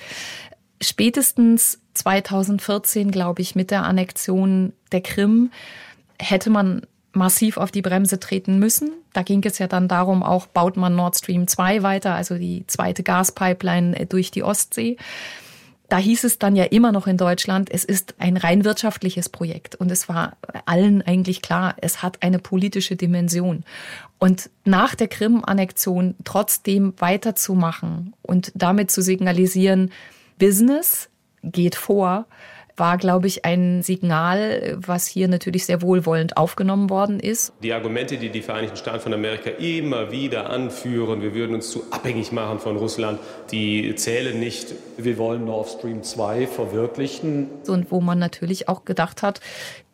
Spätestens 0.80 1.78
2014, 1.94 3.12
glaube 3.12 3.40
ich, 3.40 3.54
mit 3.54 3.70
der 3.70 3.84
Annexion 3.84 4.72
der 4.90 5.00
Krim 5.00 5.52
hätte 6.18 6.50
man 6.50 6.82
massiv 7.12 7.56
auf 7.56 7.70
die 7.70 7.82
Bremse 7.82 8.18
treten 8.18 8.58
müssen. 8.58 8.92
Da 9.12 9.22
ging 9.22 9.44
es 9.44 9.58
ja 9.58 9.66
dann 9.66 9.88
darum, 9.88 10.22
auch 10.22 10.46
baut 10.46 10.76
man 10.76 10.96
Nord 10.96 11.16
Stream 11.16 11.46
2 11.46 11.82
weiter, 11.82 12.14
also 12.14 12.36
die 12.36 12.64
zweite 12.66 13.02
Gaspipeline 13.02 13.98
äh, 13.98 14.06
durch 14.06 14.30
die 14.30 14.42
Ostsee. 14.42 14.96
Da 15.92 15.98
hieß 15.98 16.24
es 16.24 16.38
dann 16.38 16.56
ja 16.56 16.64
immer 16.64 16.90
noch 16.90 17.06
in 17.06 17.18
Deutschland, 17.18 17.70
es 17.70 17.84
ist 17.84 18.14
ein 18.16 18.38
rein 18.38 18.64
wirtschaftliches 18.64 19.28
Projekt. 19.28 19.74
Und 19.74 19.90
es 19.90 20.08
war 20.08 20.38
allen 20.64 21.02
eigentlich 21.02 21.42
klar, 21.42 21.74
es 21.82 22.02
hat 22.02 22.22
eine 22.22 22.38
politische 22.38 22.96
Dimension. 22.96 23.62
Und 24.18 24.48
nach 24.64 24.94
der 24.94 25.08
Krim-Annexion 25.08 26.14
trotzdem 26.24 26.94
weiterzumachen 26.96 28.14
und 28.22 28.52
damit 28.54 28.90
zu 28.90 29.02
signalisieren, 29.02 29.92
Business 30.38 31.10
geht 31.42 31.74
vor, 31.74 32.24
war, 32.76 32.96
glaube 32.96 33.26
ich, 33.26 33.44
ein 33.44 33.82
Signal, 33.82 34.76
was 34.78 35.06
hier 35.06 35.28
natürlich 35.28 35.66
sehr 35.66 35.82
wohlwollend 35.82 36.36
aufgenommen 36.36 36.90
worden 36.90 37.20
ist. 37.20 37.52
Die 37.62 37.72
Argumente, 37.72 38.16
die 38.16 38.30
die 38.30 38.42
Vereinigten 38.42 38.76
Staaten 38.76 39.00
von 39.00 39.14
Amerika 39.14 39.50
immer 39.50 40.10
wieder 40.10 40.50
anführen, 40.50 41.22
wir 41.22 41.34
würden 41.34 41.54
uns 41.54 41.70
zu 41.70 41.84
abhängig 41.90 42.32
machen 42.32 42.58
von 42.58 42.76
Russland, 42.76 43.18
die 43.50 43.94
zählen 43.94 44.38
nicht. 44.38 44.74
Wir 44.96 45.18
wollen 45.18 45.44
Nord 45.44 45.68
Stream 45.68 46.02
2 46.02 46.46
verwirklichen. 46.46 47.48
Und 47.66 47.90
wo 47.90 48.00
man 48.00 48.18
natürlich 48.18 48.68
auch 48.68 48.84
gedacht 48.84 49.22
hat, 49.22 49.40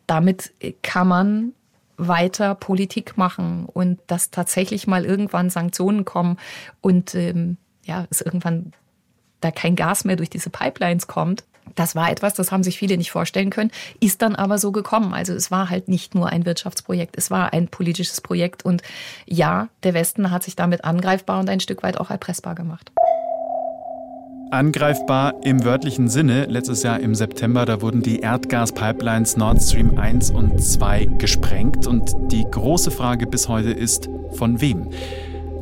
damit 0.07 0.53
kann 0.81 1.07
man 1.07 1.53
weiter 1.97 2.55
Politik 2.55 3.17
machen 3.17 3.65
und 3.65 3.99
dass 4.07 4.31
tatsächlich 4.31 4.87
mal 4.87 5.05
irgendwann 5.05 5.49
Sanktionen 5.49 6.05
kommen 6.05 6.37
und 6.81 7.13
ähm, 7.13 7.57
ja, 7.83 8.07
es 8.09 8.21
irgendwann 8.21 8.71
da 9.41 9.51
kein 9.51 9.75
Gas 9.75 10.05
mehr 10.05 10.15
durch 10.15 10.29
diese 10.29 10.49
Pipelines 10.49 11.07
kommt, 11.07 11.43
das 11.75 11.95
war 11.95 12.11
etwas, 12.11 12.33
das 12.33 12.51
haben 12.51 12.63
sich 12.63 12.77
viele 12.77 12.97
nicht 12.97 13.11
vorstellen 13.11 13.49
können, 13.49 13.71
ist 13.99 14.21
dann 14.21 14.35
aber 14.35 14.57
so 14.57 14.71
gekommen. 14.71 15.13
Also 15.13 15.33
es 15.33 15.51
war 15.51 15.69
halt 15.69 15.87
nicht 15.87 16.15
nur 16.15 16.29
ein 16.29 16.45
Wirtschaftsprojekt, 16.45 17.17
es 17.17 17.31
war 17.31 17.53
ein 17.53 17.67
politisches 17.67 18.21
Projekt. 18.21 18.63
Und 18.65 18.81
ja, 19.25 19.69
der 19.83 19.93
Westen 19.93 20.31
hat 20.31 20.43
sich 20.43 20.55
damit 20.55 20.83
angreifbar 20.83 21.39
und 21.39 21.49
ein 21.49 21.59
Stück 21.59 21.83
weit 21.83 21.97
auch 21.97 22.09
erpressbar 22.09 22.55
gemacht. 22.55 22.91
Angreifbar 24.51 25.35
im 25.43 25.63
wörtlichen 25.63 26.09
Sinne. 26.09 26.45
Letztes 26.45 26.81
Jahr 26.81 26.99
im 26.99 27.13
September, 27.13 27.65
da 27.65 27.81
wurden 27.83 28.01
die 28.01 28.21
Erdgaspipelines 28.21 29.37
Nord 29.37 29.61
Stream 29.61 29.99
1 29.99 30.31
und 30.31 30.63
2 30.63 31.05
gesprengt. 31.19 31.85
Und 31.85 32.15
die 32.31 32.45
große 32.49 32.89
Frage 32.89 33.27
bis 33.27 33.47
heute 33.47 33.69
ist, 33.69 34.09
von 34.31 34.59
wem? 34.59 34.89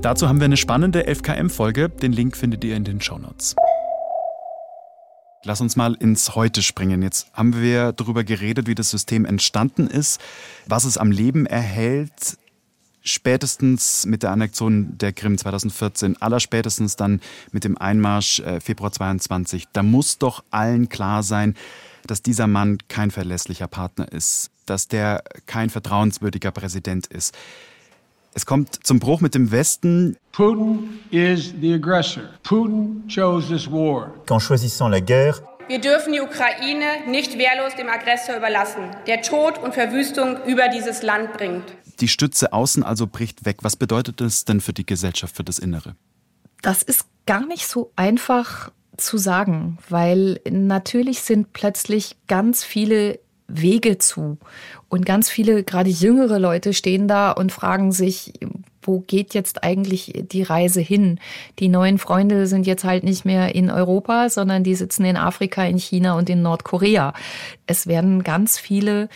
Dazu 0.02 0.30
haben 0.30 0.40
wir 0.40 0.46
eine 0.46 0.56
spannende 0.56 1.06
FKM-Folge. 1.06 1.90
Den 1.90 2.14
Link 2.14 2.38
findet 2.38 2.64
ihr 2.64 2.78
in 2.78 2.86
den 2.86 3.02
Shownotes. 3.02 3.58
Lass 5.44 5.62
uns 5.62 5.76
mal 5.76 5.94
ins 5.94 6.36
Heute 6.36 6.64
springen. 6.64 7.04
Jetzt 7.04 7.32
haben 7.34 7.62
wir 7.62 7.92
darüber 7.92 8.24
geredet, 8.24 8.68
wie 8.68 8.76
das 8.76 8.90
System 8.90 9.24
entstanden 9.24 9.88
ist, 9.88 10.20
was 10.66 10.84
es 10.84 10.98
am 10.98 11.12
Leben 11.12 11.46
erhält. 11.46 12.38
Spätestens 13.04 14.06
mit 14.06 14.24
der 14.24 14.32
Annexion 14.32 14.98
der 14.98 15.14
Krim 15.14 15.38
2014, 15.38 16.22
allerspätestens 16.22 16.98
dann 16.98 17.22
mit 17.52 17.64
dem 17.64 17.78
Einmarsch 17.78 18.40
äh, 18.40 18.60
Februar 18.60 18.92
22. 18.92 19.68
Da 19.72 19.84
muss 19.84 20.18
doch 20.18 20.44
allen 20.50 20.90
klar 20.90 21.24
sein, 21.24 21.56
dass 22.06 22.22
dieser 22.22 22.48
Mann 22.48 22.80
kein 22.90 23.12
verlässlicher 23.12 23.68
Partner 23.68 24.12
ist, 24.12 24.50
dass 24.66 24.88
der 24.88 25.24
kein 25.46 25.70
vertrauenswürdiger 25.70 26.52
Präsident 26.52 27.08
ist. 27.08 27.34
Es 28.38 28.46
kommt 28.46 28.86
zum 28.86 29.00
Bruch 29.00 29.20
mit 29.20 29.34
dem 29.34 29.50
Westen. 29.50 30.16
Putin 30.32 31.00
is 31.10 31.56
the 31.60 31.74
aggressor. 31.74 32.22
Putin 32.44 33.04
chose 33.08 33.48
this 33.48 33.66
war. 33.66 34.14
Qu'en 34.28 34.40
choisissant 34.40 34.92
la 34.92 35.00
guerre, 35.00 35.42
wir 35.68 35.82
dürfen 35.82 36.14
die 36.14 36.22
Ukraine 36.22 36.86
nicht 37.08 37.40
wehrlos 37.40 37.74
dem 37.76 37.90
Aggressor 37.90 38.38
überlassen, 38.38 38.92
der 39.08 39.24
Tod 39.24 39.58
und 39.58 39.74
Verwüstung 39.74 40.38
über 40.46 40.70
dieses 40.70 41.02
Land 41.02 41.34
bringt. 41.34 41.64
Die 42.00 42.08
Stütze 42.08 42.54
außen 42.54 42.84
also 42.84 43.08
bricht 43.08 43.44
weg. 43.44 43.58
Was 43.64 43.76
bedeutet 43.76 44.22
das 44.22 44.46
denn 44.46 44.62
für 44.62 44.72
die 44.72 44.86
Gesellschaft, 44.86 45.36
für 45.36 45.44
das 45.44 45.58
Innere? 45.58 45.96
Das 46.62 46.84
ist 46.84 47.06
gar 47.26 47.44
nicht 47.44 47.68
so 47.68 47.92
einfach 47.96 48.72
zu 48.98 49.18
sagen, 49.18 49.80
weil 49.90 50.40
natürlich 50.48 51.22
sind 51.22 51.54
plötzlich 51.54 52.16
ganz 52.28 52.64
viele 52.64 53.20
Wege 53.48 53.98
zu. 53.98 54.38
Und 54.90 55.06
ganz 55.06 55.30
viele, 55.30 55.64
gerade 55.64 55.90
jüngere 55.90 56.40
Leute 56.40 56.74
stehen 56.74 57.08
da 57.08 57.32
und 57.32 57.52
fragen 57.52 57.92
sich, 57.92 58.34
wo 58.82 59.02
geht 59.02 59.34
jetzt 59.34 59.64
eigentlich 59.64 60.14
die 60.32 60.44
Reise 60.44 60.80
hin? 60.80 61.20
Die 61.60 61.68
neuen 61.68 61.98
Freunde 61.98 62.48
sind 62.48 62.66
jetzt 62.66 62.86
halt 62.86 63.04
nicht 63.04 63.26
mehr 63.26 63.54
in 63.54 63.70
Europa, 63.70 64.30
sondern 64.30 64.64
die 64.64 64.76
sitzen 64.76 65.06
in 65.06 65.18
Afrika, 65.18 65.64
in 65.66 65.78
China 65.78 66.18
und 66.18 66.30
in 66.30 66.42
Nordkorea. 66.42 67.14
Es 67.68 67.88
werden 67.88 68.24
ganz 68.24 68.58
viele 68.58 69.10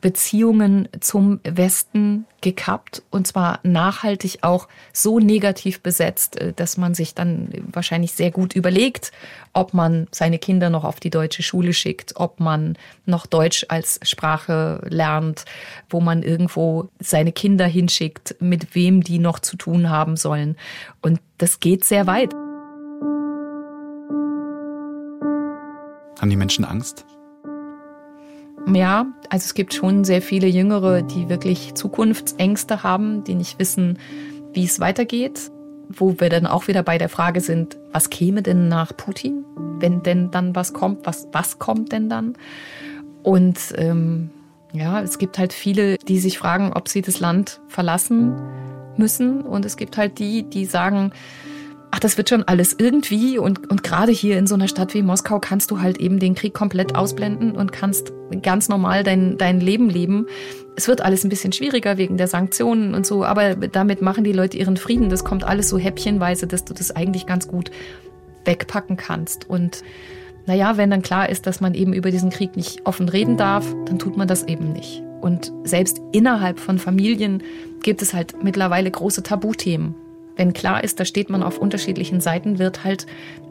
Beziehungen 0.00 0.88
zum 1.00 1.40
Westen 1.42 2.24
gekappt 2.40 3.02
und 3.10 3.26
zwar 3.26 3.58
nachhaltig 3.64 4.38
auch 4.42 4.68
so 4.92 5.18
negativ 5.18 5.80
besetzt, 5.80 6.40
äh, 6.40 6.52
dass 6.52 6.76
man 6.76 6.94
sich 6.94 7.14
dann 7.14 7.48
wahrscheinlich 7.72 8.12
sehr 8.12 8.30
gut 8.30 8.54
überlegt, 8.54 9.10
ob 9.52 9.74
man 9.74 10.06
seine 10.12 10.38
Kinder 10.38 10.70
noch 10.70 10.84
auf 10.84 11.00
die 11.00 11.10
deutsche 11.10 11.42
Schule 11.42 11.72
schickt, 11.72 12.14
ob 12.16 12.38
man 12.38 12.76
noch 13.06 13.26
Deutsch 13.26 13.66
als 13.68 13.98
Sprache 14.02 14.80
lernt, 14.88 15.44
wo 15.90 16.00
man 16.00 16.22
irgendwo 16.22 16.88
seine 17.00 17.32
Kinder 17.32 17.66
hinschickt, 17.66 18.36
mit 18.40 18.74
wem 18.74 19.02
die 19.02 19.18
noch 19.18 19.40
zu 19.40 19.56
tun 19.56 19.90
haben 19.90 20.16
sollen. 20.16 20.56
Und 21.02 21.20
das 21.38 21.58
geht 21.60 21.84
sehr 21.84 22.06
weit. 22.06 22.32
Haben 26.20 26.30
die 26.30 26.36
Menschen 26.36 26.64
Angst? 26.64 27.04
Ja, 28.74 29.06
also 29.30 29.44
es 29.44 29.54
gibt 29.54 29.74
schon 29.74 30.04
sehr 30.04 30.20
viele 30.20 30.46
Jüngere, 30.46 31.02
die 31.02 31.28
wirklich 31.28 31.74
Zukunftsängste 31.74 32.82
haben, 32.82 33.24
die 33.24 33.34
nicht 33.34 33.58
wissen, 33.58 33.98
wie 34.52 34.64
es 34.64 34.80
weitergeht. 34.80 35.50
Wo 35.90 36.20
wir 36.20 36.28
dann 36.28 36.46
auch 36.46 36.68
wieder 36.68 36.82
bei 36.82 36.98
der 36.98 37.08
Frage 37.08 37.40
sind, 37.40 37.78
was 37.92 38.10
käme 38.10 38.42
denn 38.42 38.68
nach 38.68 38.94
Putin, 38.94 39.46
wenn 39.78 40.02
denn 40.02 40.30
dann 40.30 40.54
was 40.54 40.74
kommt, 40.74 41.06
was, 41.06 41.28
was 41.32 41.58
kommt 41.58 41.92
denn 41.92 42.10
dann? 42.10 42.34
Und 43.22 43.58
ähm, 43.74 44.28
ja, 44.74 45.00
es 45.00 45.16
gibt 45.16 45.38
halt 45.38 45.54
viele, 45.54 45.96
die 45.96 46.18
sich 46.18 46.38
fragen, 46.38 46.74
ob 46.74 46.88
sie 46.88 47.00
das 47.00 47.20
Land 47.20 47.60
verlassen 47.68 48.34
müssen. 48.98 49.40
Und 49.40 49.64
es 49.64 49.78
gibt 49.78 49.96
halt 49.96 50.18
die, 50.18 50.42
die 50.42 50.66
sagen, 50.66 51.12
ach, 51.90 52.00
das 52.00 52.16
wird 52.16 52.28
schon 52.28 52.44
alles 52.44 52.74
irgendwie. 52.78 53.38
Und, 53.38 53.70
und 53.70 53.82
gerade 53.82 54.12
hier 54.12 54.38
in 54.38 54.46
so 54.46 54.54
einer 54.54 54.68
Stadt 54.68 54.94
wie 54.94 55.02
Moskau 55.02 55.38
kannst 55.38 55.70
du 55.70 55.80
halt 55.80 55.98
eben 55.98 56.18
den 56.18 56.34
Krieg 56.34 56.54
komplett 56.54 56.94
ausblenden 56.94 57.52
und 57.52 57.72
kannst 57.72 58.12
ganz 58.42 58.68
normal 58.68 59.04
dein, 59.04 59.38
dein 59.38 59.60
Leben 59.60 59.88
leben. 59.88 60.26
Es 60.76 60.88
wird 60.88 61.00
alles 61.00 61.24
ein 61.24 61.28
bisschen 61.28 61.52
schwieriger 61.52 61.98
wegen 61.98 62.16
der 62.16 62.28
Sanktionen 62.28 62.94
und 62.94 63.06
so, 63.06 63.24
aber 63.24 63.56
damit 63.56 64.02
machen 64.02 64.24
die 64.24 64.32
Leute 64.32 64.58
ihren 64.58 64.76
Frieden. 64.76 65.08
Das 65.10 65.24
kommt 65.24 65.44
alles 65.44 65.68
so 65.68 65.78
häppchenweise, 65.78 66.46
dass 66.46 66.64
du 66.64 66.74
das 66.74 66.94
eigentlich 66.94 67.26
ganz 67.26 67.48
gut 67.48 67.70
wegpacken 68.44 68.96
kannst. 68.96 69.48
Und 69.48 69.82
naja, 70.46 70.76
wenn 70.76 70.90
dann 70.90 71.02
klar 71.02 71.28
ist, 71.28 71.46
dass 71.46 71.60
man 71.60 71.74
eben 71.74 71.92
über 71.92 72.10
diesen 72.10 72.30
Krieg 72.30 72.56
nicht 72.56 72.86
offen 72.86 73.08
reden 73.08 73.36
darf, 73.36 73.66
dann 73.86 73.98
tut 73.98 74.16
man 74.16 74.28
das 74.28 74.44
eben 74.44 74.72
nicht. 74.72 75.02
Und 75.20 75.52
selbst 75.64 76.00
innerhalb 76.12 76.60
von 76.60 76.78
Familien 76.78 77.42
gibt 77.82 78.02
es 78.02 78.14
halt 78.14 78.42
mittlerweile 78.42 78.90
große 78.90 79.22
Tabuthemen. 79.22 79.94
Wenn 80.38 80.52
klar 80.52 80.84
ist, 80.84 81.00
da 81.00 81.04
steht 81.04 81.30
man 81.30 81.42
auf 81.42 81.58
unterschiedlichen 81.58 82.20
Seiten, 82.20 82.60
wird 82.60 82.84
halt 82.84 83.06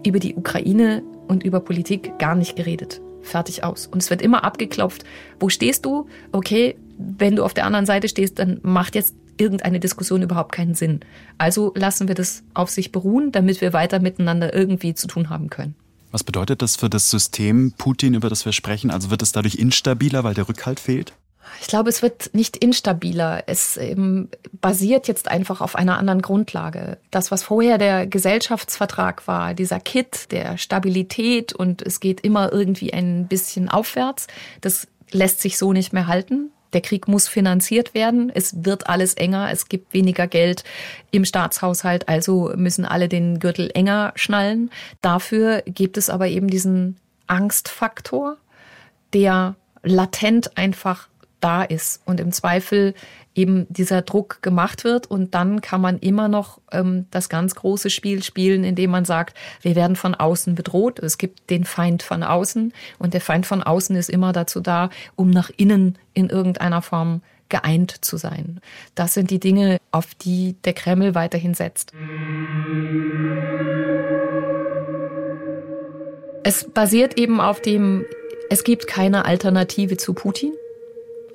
über 0.06 0.20
die 0.20 0.36
Ukraine 0.36 1.04
und 1.28 1.44
über 1.44 1.60
Politik 1.60 2.18
gar 2.18 2.34
nicht 2.34 2.56
geredet. 2.56 3.02
Fertig 3.22 3.66
aus. 3.66 3.88
Und 3.88 4.02
es 4.02 4.10
wird 4.10 4.22
immer 4.22 4.46
abgeklopft. 4.46 5.04
Wo 5.38 5.50
stehst 5.50 5.86
du? 5.86 6.08
Okay, 6.32 6.78
wenn 6.98 7.36
du 7.36 7.44
auf 7.44 7.54
der 7.54 7.66
anderen 7.66 7.86
Seite 7.86 8.08
stehst, 8.08 8.40
dann 8.40 8.62
macht 8.64 8.96
jetzt 8.96 9.14
irgendeine 9.36 9.82
Diskussion 9.82 10.22
überhaupt 10.22 10.54
keinen 10.54 10.76
Sinn. 10.76 11.02
Also 11.38 11.74
lassen 11.76 12.08
wir 12.08 12.16
das 12.16 12.44
auf 12.54 12.70
sich 12.70 12.94
beruhen, 12.94 13.34
damit 13.34 13.60
wir 13.60 13.74
weiter 13.74 14.00
miteinander 14.00 14.54
irgendwie 14.54 14.94
zu 14.94 15.08
tun 15.08 15.30
haben 15.30 15.50
können. 15.50 15.76
Was 16.12 16.24
bedeutet 16.24 16.62
das 16.62 16.78
für 16.78 16.90
das 16.90 17.12
System 17.12 17.74
Putin, 17.78 18.14
über 18.14 18.30
das 18.30 18.46
wir 18.46 18.54
sprechen? 18.54 18.92
Also 18.92 19.12
wird 19.12 19.22
es 19.22 19.34
dadurch 19.34 19.56
instabiler, 19.56 20.24
weil 20.24 20.36
der 20.36 20.48
Rückhalt 20.48 20.80
fehlt? 20.80 21.12
Ich 21.62 21.68
glaube, 21.68 21.90
es 21.90 22.02
wird 22.02 22.34
nicht 22.34 22.58
instabiler. 22.58 23.44
Es 23.48 23.78
ähm, 23.78 24.30
basiert 24.54 25.08
jetzt 25.08 25.28
einfach 25.28 25.62
auf 25.62 25.76
einer 25.76 25.98
anderen 25.98 26.22
Grundlage. 26.22 26.98
Das, 27.12 27.32
was 27.32 27.44
vorher 27.44 27.78
der 27.78 28.08
Gesellschaftsvertrag 28.08 29.28
war, 29.28 29.54
dieser 29.54 29.80
Kit 29.80 30.32
der 30.32 30.58
Stabilität 30.58 31.54
und 31.54 31.82
es 31.82 32.00
geht 32.00 32.22
immer 32.22 32.52
irgendwie 32.52 32.94
ein 32.94 33.28
bisschen 33.28 33.70
aufwärts, 33.70 34.28
das 34.62 34.88
lässt 35.12 35.42
sich 35.42 35.58
so 35.58 35.74
nicht 35.74 35.94
mehr 35.94 36.08
halten. 36.08 36.52
Der 36.74 36.82
Krieg 36.82 37.08
muss 37.08 37.28
finanziert 37.28 37.94
werden. 37.94 38.30
Es 38.34 38.66
wird 38.66 38.90
alles 38.90 39.14
enger. 39.14 39.50
Es 39.52 39.70
gibt 39.70 39.94
weniger 39.94 40.28
Geld 40.28 40.64
im 41.12 41.24
Staatshaushalt. 41.24 42.10
Also 42.10 42.52
müssen 42.56 42.86
alle 42.86 43.08
den 43.08 43.40
Gürtel 43.40 43.72
enger 43.74 44.12
schnallen. 44.16 44.70
Dafür 45.02 45.64
gibt 45.66 45.98
es 45.98 46.10
aber 46.10 46.28
eben 46.28 46.50
diesen 46.50 46.98
Angstfaktor, 47.26 48.38
der 49.14 49.56
latent 49.84 50.58
einfach 50.58 51.08
da 51.40 51.64
ist 51.64 52.02
und 52.06 52.20
im 52.20 52.32
Zweifel 52.32 52.94
eben 53.38 53.68
dieser 53.70 54.02
Druck 54.02 54.42
gemacht 54.42 54.84
wird 54.84 55.06
und 55.08 55.36
dann 55.36 55.62
kann 55.62 55.80
man 55.80 56.00
immer 56.00 56.28
noch 56.28 56.60
ähm, 56.72 57.06
das 57.12 57.30
ganz 57.30 57.54
große 57.56 57.90
Spiel 57.90 58.24
spielen, 58.24 58.64
indem 58.64 58.90
man 58.90 59.06
sagt, 59.06 59.38
wir 59.62 59.76
werden 59.76 59.96
von 59.96 60.16
außen 60.16 60.56
bedroht. 60.56 61.00
Es 61.00 61.18
gibt 61.20 61.50
den 61.52 61.64
Feind 61.64 62.02
von 62.02 62.24
außen 62.24 62.74
und 62.98 63.14
der 63.14 63.22
Feind 63.22 63.46
von 63.46 63.62
außen 63.62 63.96
ist 63.96 64.10
immer 64.10 64.34
dazu 64.34 64.60
da, 64.60 64.90
um 65.16 65.30
nach 65.30 65.52
innen 65.56 65.98
in 66.14 66.30
irgendeiner 66.30 66.82
Form 66.82 67.22
geeint 67.50 68.04
zu 68.04 68.18
sein. 68.18 68.60
Das 68.96 69.14
sind 69.14 69.30
die 69.30 69.40
Dinge, 69.40 69.78
auf 69.92 70.16
die 70.16 70.56
der 70.66 70.74
Kreml 70.74 71.16
weiterhin 71.16 71.54
setzt. 71.54 71.94
Es 76.44 76.70
basiert 76.72 77.20
eben 77.20 77.40
auf 77.40 77.62
dem, 77.62 78.04
es 78.50 78.64
gibt 78.64 78.88
keine 78.88 79.26
Alternative 79.26 79.98
zu 79.98 80.14
Putin 80.14 80.54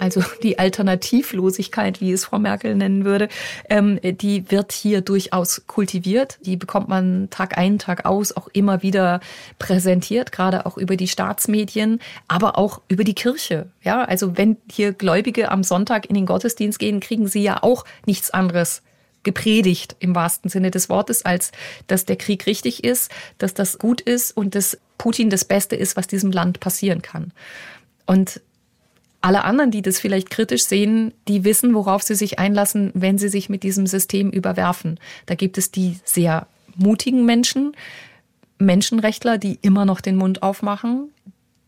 also 0.03 0.21
die 0.43 0.59
Alternativlosigkeit, 0.59 2.01
wie 2.01 2.11
es 2.11 2.25
Frau 2.25 2.41
Merkel 2.41 2.75
nennen 2.75 3.05
würde, 3.05 3.29
ähm, 3.71 4.01
die 4.03 4.51
wird 4.51 4.73
hier 4.73 5.01
durchaus 5.01 5.63
kultiviert. 5.69 6.39
Die 6.45 6.57
bekommt 6.57 6.89
man 6.89 7.31
Tag 7.31 7.57
ein, 7.57 7.79
Tag 7.79 8.05
aus 8.05 8.37
auch 8.37 8.49
immer 8.53 8.83
wieder 8.83 9.21
präsentiert, 9.61 10.33
gerade 10.33 10.67
auch 10.67 10.77
über 10.77 10.97
die 10.97 11.07
Staatsmedien, 11.07 12.01
aber 12.27 12.59
auch 12.59 12.81
über 12.89 13.05
die 13.05 13.15
Kirche. 13.15 13.67
Ja, 13.85 14.03
also 14.03 14.37
wenn 14.37 14.57
hier 14.69 14.93
Gläubige 14.93 15.53
am 15.53 15.63
Sonntag 15.63 16.07
in 16.07 16.17
den 16.17 16.27
Gottesdienst 16.27 16.81
gehen, 16.81 16.99
kriegen 16.99 17.29
sie 17.29 17.45
ja 17.45 17.63
auch 17.63 17.85
nichts 18.05 18.33
anderes 18.33 18.83
gepredigt 19.23 19.95
im 20.01 20.17
wahrsten 20.17 20.51
Sinne 20.51 20.73
des 20.73 20.89
Wortes, 20.89 21.25
als 21.25 21.53
dass 21.87 22.07
der 22.07 22.17
Krieg 22.17 22.47
richtig 22.47 22.83
ist, 22.83 23.09
dass 23.39 23.55
das 23.55 23.79
gut 23.79 24.01
ist 24.01 24.37
und 24.37 24.57
dass 24.57 24.79
Putin 24.99 25.31
das 25.31 25.45
Beste 25.45 25.77
ist, 25.77 25.97
was 25.97 26.09
diesem 26.09 26.33
Land 26.33 26.59
passieren 26.59 27.03
kann. 27.03 27.33
Und 28.05 28.41
alle 29.23 29.45
anderen, 29.45 29.71
die 29.71 29.83
das 29.83 30.01
vielleicht 30.01 30.31
kritisch 30.31 30.65
sehen, 30.65 31.15
die 31.29 31.45
wissen, 31.45 31.75
worauf 31.75 32.03
sie 32.03 32.15
sich 32.15 32.39
einlassen, 32.39 32.91
wenn 32.95 33.19
sie 33.19 33.29
sich 33.29 33.49
mit 33.49 33.63
diesem 33.63 33.87
System 33.87 34.31
überwerfen. 34.31 34.99
Da 35.27 35.35
gibt 35.35 35.59
es 35.59 35.71
die 35.71 35.99
sehr 36.05 36.47
mutigen 36.77 37.25
Menschen, 37.25 37.75
Menschenrechtler, 38.59 39.39
die 39.39 39.59
immer 39.63 39.85
noch 39.85 40.01
den 40.01 40.17
Mund 40.17 40.43
aufmachen, 40.43 41.11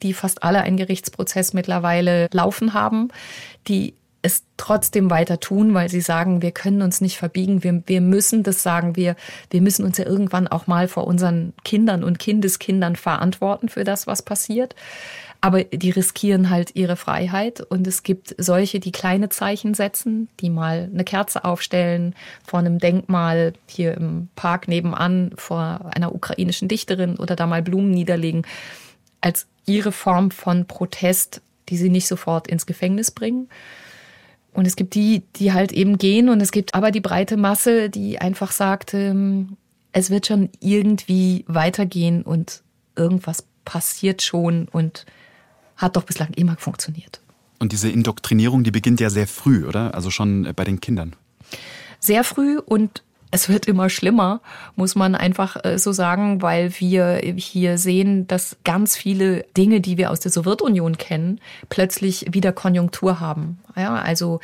die 0.02 0.12
fast 0.12 0.42
alle 0.42 0.62
einen 0.62 0.76
Gerichtsprozess 0.76 1.52
mittlerweile 1.52 2.28
laufen 2.32 2.74
haben, 2.74 3.08
die 3.68 3.94
es 4.22 4.42
trotzdem 4.56 5.10
weiter 5.10 5.38
tun, 5.38 5.74
weil 5.74 5.90
sie 5.90 6.00
sagen, 6.00 6.40
wir 6.40 6.50
können 6.50 6.80
uns 6.82 7.02
nicht 7.02 7.18
verbiegen, 7.18 7.62
wir, 7.62 7.82
wir 7.86 8.00
müssen 8.00 8.42
das 8.42 8.62
sagen, 8.62 8.96
wir, 8.96 9.16
wir 9.50 9.60
müssen 9.60 9.84
uns 9.84 9.98
ja 9.98 10.06
irgendwann 10.06 10.48
auch 10.48 10.66
mal 10.66 10.88
vor 10.88 11.06
unseren 11.06 11.52
Kindern 11.62 12.02
und 12.02 12.18
Kindeskindern 12.18 12.96
verantworten 12.96 13.68
für 13.68 13.84
das, 13.84 14.06
was 14.06 14.22
passiert 14.22 14.74
aber 15.44 15.62
die 15.62 15.90
riskieren 15.90 16.48
halt 16.48 16.74
ihre 16.74 16.96
Freiheit. 16.96 17.60
Und 17.60 17.86
es 17.86 18.02
gibt 18.02 18.34
solche, 18.38 18.80
die 18.80 18.92
kleine 18.92 19.28
Zeichen 19.28 19.74
setzen, 19.74 20.30
die 20.40 20.48
mal 20.48 20.88
eine 20.90 21.04
Kerze 21.04 21.44
aufstellen 21.44 22.14
vor 22.46 22.60
einem 22.60 22.78
Denkmal 22.78 23.52
hier 23.66 23.92
im 23.92 24.28
Park 24.36 24.68
nebenan 24.68 25.32
vor 25.36 25.90
einer 25.94 26.14
ukrainischen 26.14 26.66
Dichterin 26.66 27.16
oder 27.16 27.36
da 27.36 27.46
mal 27.46 27.60
Blumen 27.60 27.90
niederlegen, 27.90 28.46
als 29.20 29.46
ihre 29.66 29.92
Form 29.92 30.30
von 30.30 30.64
Protest, 30.64 31.42
die 31.68 31.76
sie 31.76 31.90
nicht 31.90 32.08
sofort 32.08 32.48
ins 32.48 32.64
Gefängnis 32.64 33.10
bringen. 33.10 33.50
Und 34.54 34.66
es 34.66 34.76
gibt 34.76 34.94
die, 34.94 35.24
die 35.36 35.52
halt 35.52 35.72
eben 35.72 35.98
gehen 35.98 36.30
und 36.30 36.40
es 36.40 36.52
gibt 36.52 36.74
aber 36.74 36.90
die 36.90 37.02
breite 37.02 37.36
Masse, 37.36 37.90
die 37.90 38.18
einfach 38.18 38.50
sagt, 38.50 38.94
ähm, 38.94 39.58
es 39.92 40.08
wird 40.08 40.26
schon 40.26 40.48
irgendwie 40.60 41.44
weitergehen 41.48 42.22
und 42.22 42.62
irgendwas 42.96 43.44
passiert 43.66 44.22
schon 44.22 44.68
und 44.68 45.04
hat 45.76 45.96
doch 45.96 46.04
bislang 46.04 46.32
immer 46.34 46.56
funktioniert. 46.56 47.20
Und 47.58 47.72
diese 47.72 47.88
Indoktrinierung, 47.88 48.64
die 48.64 48.70
beginnt 48.70 49.00
ja 49.00 49.10
sehr 49.10 49.26
früh, 49.26 49.66
oder? 49.66 49.94
Also 49.94 50.10
schon 50.10 50.52
bei 50.54 50.64
den 50.64 50.80
Kindern. 50.80 51.14
Sehr 52.00 52.24
früh 52.24 52.58
und 52.58 53.02
es 53.34 53.48
wird 53.48 53.66
immer 53.66 53.90
schlimmer, 53.90 54.40
muss 54.76 54.94
man 54.94 55.16
einfach 55.16 55.64
äh, 55.64 55.76
so 55.76 55.90
sagen, 55.90 56.40
weil 56.40 56.72
wir 56.78 57.16
hier 57.36 57.78
sehen, 57.78 58.28
dass 58.28 58.56
ganz 58.62 58.96
viele 58.96 59.44
Dinge, 59.56 59.80
die 59.80 59.98
wir 59.98 60.12
aus 60.12 60.20
der 60.20 60.30
Sowjetunion 60.30 60.98
kennen, 60.98 61.40
plötzlich 61.68 62.26
wieder 62.30 62.52
Konjunktur 62.52 63.18
haben. 63.18 63.58
Ja, 63.74 63.96
also 63.96 64.38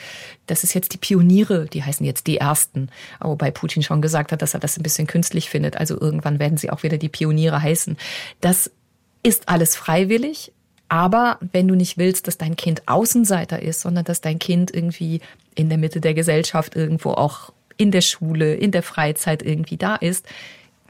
das 0.49 0.65
ist 0.65 0.75
jetzt 0.75 0.93
die 0.93 0.99
Pioniere, 0.99 1.67
die 1.67 1.85
heißen 1.85 2.05
jetzt 2.05 2.27
die 2.27 2.39
Ersten. 2.39 2.89
Wobei 3.21 3.53
Putin 3.53 3.85
schon 3.85 4.03
gesagt 4.03 4.33
hat, 4.33 4.43
dass 4.43 4.55
er 4.55 4.61
das 4.61 4.77
ein 4.77 4.83
bisschen 4.83 5.07
künstlich 5.07 5.51
findet. 5.51 5.77
Also 5.77 6.01
irgendwann 6.01 6.41
werden 6.41 6.59
sie 6.59 6.71
auch 6.71 6.83
wieder 6.83 6.99
die 6.99 7.09
Pioniere 7.09 7.63
heißen. 7.63 7.97
Das 8.41 8.73
ist 9.23 9.49
alles 9.49 9.77
freiwillig. 9.77 10.53
Aber 10.91 11.39
wenn 11.53 11.69
du 11.69 11.77
nicht 11.77 11.99
willst, 11.99 12.27
dass 12.27 12.37
dein 12.37 12.57
Kind 12.57 12.83
Außenseiter 12.87 13.63
ist, 13.63 13.81
sondern 13.81 14.05
dass 14.05 14.21
dein 14.21 14.41
Kind 14.41 14.75
irgendwie 14.75 15.21
in 15.55 15.69
der 15.69 15.79
Mitte 15.79 16.01
der 16.01 16.15
Gesellschaft 16.15 16.75
irgendwo 16.75 17.13
auch 17.13 17.53
in 17.77 17.93
der 17.93 18.01
Schule, 18.01 18.55
in 18.55 18.73
der 18.73 18.83
Freizeit 18.83 19.43
irgendwie 19.43 19.77
da 19.77 19.95
ist, 19.95 20.27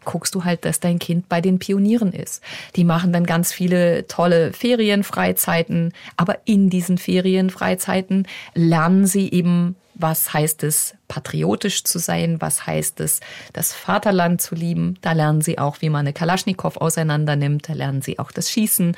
guckst 0.07 0.35
du 0.35 0.45
halt, 0.45 0.65
dass 0.65 0.81
dein 0.81 0.99
Kind 0.99 1.29
bei 1.29 1.43
den 1.43 1.59
Pionieren 1.59 2.15
ist. 2.15 2.43
Die 2.77 2.85
machen 2.85 3.13
dann 3.13 3.27
ganz 3.27 3.53
viele 3.53 4.07
tolle 4.07 4.55
Ferienfreizeiten, 4.55 5.93
aber 6.17 6.39
in 6.47 6.71
diesen 6.71 6.97
Ferienfreizeiten 6.97 8.27
lernen 8.55 9.05
sie 9.05 9.31
eben, 9.31 9.77
was 9.95 10.33
heißt 10.33 10.65
es, 10.65 10.95
patriotisch 11.09 11.85
zu 11.85 11.99
sein, 11.99 12.41
was 12.41 12.67
heißt 12.67 13.01
es, 13.01 13.21
das 13.53 13.75
Vaterland 13.75 14.41
zu 14.41 14.55
lieben. 14.55 14.97
Da 15.03 15.13
lernen 15.13 15.43
sie 15.43 15.59
auch, 15.59 15.83
wie 15.83 15.91
man 15.91 16.01
eine 16.01 16.15
Kalaschnikow 16.15 16.79
auseinandernimmt, 16.79 17.69
da 17.69 17.75
lernen 17.75 18.01
sie 18.01 18.19
auch 18.19 18.33
das 18.33 18.51
Schießen. 18.51 18.97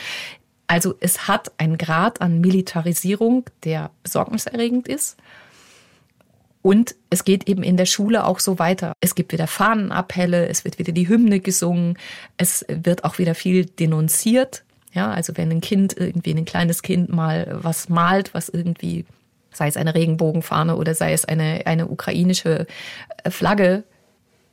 Also 0.73 0.95
es 1.01 1.29
hat 1.29 1.53
einen 1.59 1.77
Grad 1.77 2.23
an 2.23 2.41
Militarisierung, 2.41 3.45
der 3.63 3.91
besorgniserregend 4.03 4.89
ist. 4.89 5.19
Und 6.63 6.95
es 7.11 7.25
geht 7.25 7.47
eben 7.47 7.63
in 7.63 7.77
der 7.77 7.85
Schule 7.85 8.25
auch 8.25 8.39
so 8.39 8.59
weiter. 8.59 8.95
Es 9.03 9.15
gibt 9.15 9.33
wieder 9.33 9.47
Fahnenappelle, 9.47 10.49
es 10.49 10.65
wird 10.65 10.79
wieder 10.79 10.93
die 10.93 11.11
Hymne 11.11 11.41
gesungen, 11.41 11.99
es 12.39 12.65
wird 12.71 13.05
auch 13.05 13.19
wieder 13.19 13.35
viel 13.35 13.67
denunziert. 13.67 14.65
Ja, 14.95 15.11
also 15.11 15.37
wenn 15.37 15.51
ein 15.51 15.61
Kind 15.61 15.95
irgendwie 15.95 16.33
ein 16.33 16.47
kleines 16.47 16.81
Kind 16.81 17.11
mal 17.13 17.59
was 17.61 17.91
malt, 17.91 18.33
was 18.33 18.49
irgendwie 18.49 19.05
sei 19.53 19.69
es 19.69 19.77
eine 19.77 19.95
Regenbogenfahne 19.95 20.77
oder 20.77 20.95
sei 20.95 21.13
es 21.13 21.27
eine, 21.27 21.67
eine 21.67 21.89
ukrainische 21.89 22.67
Flagge, 23.29 23.85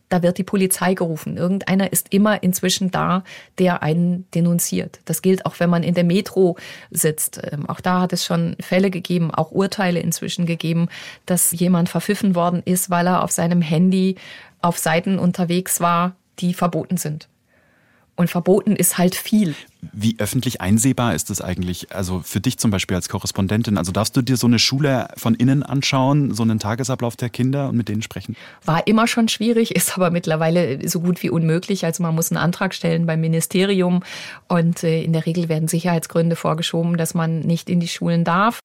da 0.09 0.23
wird 0.23 0.37
die 0.37 0.43
Polizei 0.43 0.93
gerufen. 0.95 1.37
Irgendeiner 1.37 1.93
ist 1.93 2.07
immer 2.11 2.43
inzwischen 2.43 2.91
da, 2.91 3.23
der 3.57 3.83
einen 3.83 4.25
denunziert. 4.33 4.99
Das 5.05 5.21
gilt 5.21 5.45
auch, 5.45 5.59
wenn 5.59 5.69
man 5.69 5.83
in 5.83 5.93
der 5.93 6.03
Metro 6.03 6.57
sitzt. 6.91 7.39
Ähm, 7.51 7.69
auch 7.69 7.79
da 7.79 8.01
hat 8.01 8.13
es 8.13 8.25
schon 8.25 8.55
Fälle 8.59 8.89
gegeben, 8.89 9.31
auch 9.33 9.51
Urteile 9.51 9.99
inzwischen 9.99 10.45
gegeben, 10.45 10.89
dass 11.25 11.51
jemand 11.51 11.89
verpfiffen 11.89 12.35
worden 12.35 12.61
ist, 12.65 12.89
weil 12.89 13.07
er 13.07 13.23
auf 13.23 13.31
seinem 13.31 13.61
Handy 13.61 14.15
auf 14.61 14.77
Seiten 14.77 15.19
unterwegs 15.19 15.79
war, 15.79 16.15
die 16.39 16.53
verboten 16.53 16.97
sind. 16.97 17.29
Und 18.19 18.29
verboten 18.29 18.75
ist 18.75 18.97
halt 18.97 19.15
viel. 19.15 19.55
Wie 19.93 20.17
öffentlich 20.19 20.59
einsehbar 20.59 21.15
ist 21.15 21.29
das 21.29 21.39
eigentlich? 21.39 21.95
Also 21.95 22.19
für 22.19 22.41
dich 22.41 22.57
zum 22.57 22.69
Beispiel 22.69 22.97
als 22.97 23.07
Korrespondentin. 23.07 23.77
Also 23.77 23.93
darfst 23.93 24.17
du 24.17 24.21
dir 24.21 24.35
so 24.35 24.45
eine 24.45 24.59
Schule 24.59 25.07
von 25.15 25.35
innen 25.35 25.63
anschauen, 25.63 26.33
so 26.33 26.43
einen 26.43 26.59
Tagesablauf 26.59 27.15
der 27.15 27.29
Kinder 27.29 27.69
und 27.69 27.77
mit 27.77 27.87
denen 27.87 28.01
sprechen? 28.01 28.35
War 28.65 28.85
immer 28.87 29.07
schon 29.07 29.29
schwierig, 29.29 29.71
ist 29.75 29.95
aber 29.95 30.11
mittlerweile 30.11 30.85
so 30.89 30.99
gut 30.99 31.23
wie 31.23 31.29
unmöglich. 31.29 31.85
Also 31.85 32.03
man 32.03 32.13
muss 32.13 32.29
einen 32.29 32.43
Antrag 32.43 32.73
stellen 32.73 33.05
beim 33.05 33.21
Ministerium 33.21 34.03
und 34.49 34.83
äh, 34.83 35.01
in 35.01 35.13
der 35.13 35.25
Regel 35.25 35.47
werden 35.47 35.69
Sicherheitsgründe 35.69 36.35
vorgeschoben, 36.35 36.97
dass 36.97 37.13
man 37.13 37.39
nicht 37.39 37.69
in 37.69 37.79
die 37.79 37.87
Schulen 37.87 38.25
darf. 38.25 38.59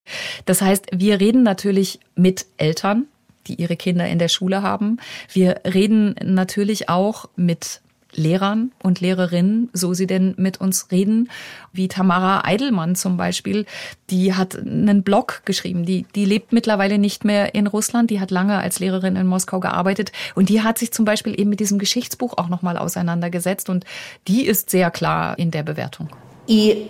Das 0.47 0.63
heißt, 0.63 0.87
wir 0.93 1.21
reden 1.21 1.45
natürlich 1.45 2.01
mit 2.17 2.47
Eltern, 2.57 3.05
die 3.47 3.55
ihre 3.55 3.77
Kinder 3.77 4.09
in 4.09 4.19
der 4.19 4.29
Schule 4.29 4.63
haben. 4.63 4.97
Wir 5.33 5.61
reden 5.65 6.17
natürlich 6.25 6.89
auch 6.89 7.27
mit 7.37 7.83
Lehrern 8.14 8.72
und 8.82 9.02
Lehrerinnen, 9.02 9.70
so 9.74 9.94
sie 9.94 10.08
denn 10.08 10.34
mit 10.38 10.60
uns 10.60 10.92
reden, 10.92 11.30
wie 11.74 11.88
Tamara 11.88 12.44
Eidelmann 12.46 12.96
zum 12.96 13.18
Beispiel, 13.18 13.66
die 14.10 14.34
hat 14.34 14.58
einen 14.58 15.04
Blog 15.04 15.44
geschrieben, 15.46 15.86
die, 15.86 16.06
die 16.16 16.26
lebt 16.26 16.52
mittlerweile 16.52 16.98
nicht 16.98 17.24
mehr 17.24 17.54
in 17.54 17.68
Russland, 17.68 18.10
die 18.10 18.20
hat 18.20 18.32
lange 18.32 18.58
als 18.58 18.80
Lehrerin 18.80 19.16
in 19.16 19.28
Moskau 19.28 19.60
gearbeitet 19.60 20.12
und 20.36 20.50
die 20.50 20.62
hat 20.62 20.78
sich 20.78 20.92
zum 20.92 21.06
Beispiel 21.06 21.40
eben 21.40 21.50
mit 21.50 21.60
diesem 21.60 21.78
Geschichtsbuch 21.78 22.38
auch 22.38 22.50
nochmal 22.50 22.78
auseinandergesetzt 22.78 23.70
und 23.70 23.86
die 24.28 24.46
ist 24.46 24.70
sehr 24.70 24.90
klar 24.92 25.38
in 25.38 25.52
der 25.52 25.64
Bewertung. 25.64 26.10
И, 26.48 26.88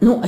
ну, 0.00 0.22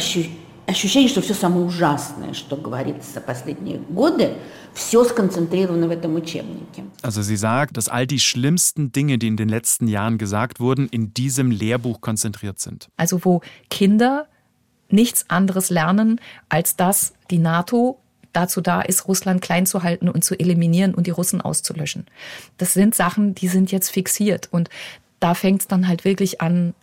ощущение, 0.69 1.09
что 1.09 1.21
все 1.21 1.35
самое 1.35 1.65
ужасное, 1.65 2.33
что 2.33 2.57
говорится 2.57 3.21
последние 3.21 3.79
годы, 3.79 4.35
все 4.73 5.05
сконцентрировано 5.05 5.89
в 5.89 5.91
этом 5.91 6.15
учебнике. 6.17 6.85
Also 7.03 7.23
sie 7.23 7.37
sagt, 7.37 7.77
dass 7.77 7.89
all 7.89 8.07
die 8.07 8.19
schlimmsten 8.19 8.91
Dinge, 8.93 9.19
die 9.19 9.29
in 9.29 9.37
den 9.37 9.49
letzten 9.49 9.89
Jahren 9.89 10.19
gesagt 10.19 10.61
wurden, 10.61 10.89
in 10.89 11.13
diesem 11.15 11.51
Lehrbuch 11.51 12.01
konzentriert 12.01 12.59
sind. 12.59 12.89
Also 12.97 13.25
wo 13.25 13.41
Kinder 13.71 14.27
nichts 14.89 15.29
anderes 15.29 15.71
lernen, 15.71 16.21
als 16.49 16.77
dass 16.77 17.15
die 17.31 17.39
NATO 17.39 17.99
dazu 18.33 18.61
da 18.61 18.81
ist, 18.81 19.07
Russland 19.07 19.43
klein 19.43 19.67
zu 19.67 19.83
halten 19.83 20.09
und 20.09 20.25
zu 20.25 20.39
eliminieren 20.39 20.95
und 20.95 21.07
die 21.07 21.11
Russen 21.11 21.41
auszulöschen. 21.41 22.07
Das 22.59 22.75
sind 22.75 22.95
Sachen, 22.95 23.35
die 23.35 23.49
sind 23.49 23.71
jetzt 23.71 23.91
fixiert 23.91 24.49
und 24.51 24.71
da 25.21 25.35
fängt 25.35 25.63
es 25.63 25.69
dann 25.69 25.89
halt 25.89 26.05
wirklich 26.05 26.41
an, 26.41 26.75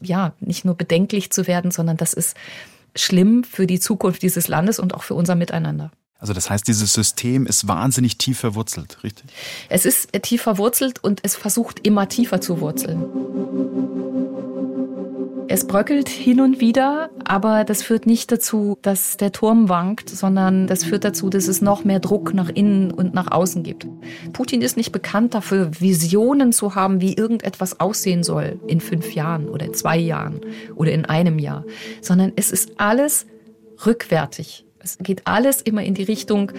ja, 0.00 0.32
nicht 0.40 0.64
nur 0.64 0.74
bedenklich 0.74 1.30
zu 1.30 1.46
werden, 1.46 1.70
sondern 1.70 1.96
das 1.96 2.12
ist 2.12 2.36
schlimm 2.95 3.43
für 3.43 3.67
die 3.67 3.79
Zukunft 3.79 4.21
dieses 4.21 4.47
Landes 4.47 4.79
und 4.79 4.93
auch 4.93 5.03
für 5.03 5.15
unser 5.15 5.35
Miteinander. 5.35 5.91
Also 6.23 6.31
das 6.31 6.49
heißt, 6.49 6.65
dieses 6.67 6.93
System 6.93 7.45
ist 7.45 7.67
wahnsinnig 7.67 8.17
tief 8.17 8.39
verwurzelt, 8.39 9.03
richtig? 9.03 9.25
Es 9.67 9.85
ist 9.85 10.09
tief 10.21 10.41
verwurzelt 10.41 11.03
und 11.03 11.19
es 11.23 11.35
versucht 11.35 11.85
immer 11.85 12.07
tiefer 12.07 12.39
zu 12.39 12.61
wurzeln. 12.61 13.03
Es 15.47 15.67
bröckelt 15.67 16.09
hin 16.09 16.39
und 16.39 16.59
wieder, 16.59 17.09
aber 17.25 17.63
das 17.63 17.83
führt 17.83 18.05
nicht 18.05 18.31
dazu, 18.31 18.77
dass 18.81 19.17
der 19.17 19.31
Turm 19.31 19.69
wankt, 19.69 20.09
sondern 20.09 20.67
das 20.67 20.83
führt 20.83 21.03
dazu, 21.03 21.29
dass 21.29 21.47
es 21.47 21.61
noch 21.61 21.83
mehr 21.83 21.99
Druck 21.99 22.33
nach 22.33 22.49
innen 22.49 22.91
und 22.91 23.13
nach 23.13 23.31
außen 23.31 23.63
gibt. 23.63 23.87
Putin 24.31 24.61
ist 24.61 24.77
nicht 24.77 24.91
bekannt 24.91 25.33
dafür, 25.33 25.71
Visionen 25.79 26.53
zu 26.53 26.75
haben, 26.75 27.01
wie 27.01 27.13
irgendetwas 27.13 27.79
aussehen 27.79 28.23
soll 28.23 28.59
in 28.67 28.79
fünf 28.79 29.13
Jahren 29.13 29.49
oder 29.49 29.65
in 29.65 29.73
zwei 29.73 29.97
Jahren 29.97 30.41
oder 30.75 30.91
in 30.91 31.05
einem 31.05 31.39
Jahr, 31.39 31.65
sondern 32.01 32.31
es 32.35 32.51
ist 32.51 32.79
alles 32.79 33.25
rückwärtig. 33.85 34.65
Es 34.83 34.97
geht 34.99 35.25
alles 35.25 35.61
immer 35.61 35.83
in 35.83 35.93
die 35.93 36.03
Richtung, 36.03 36.51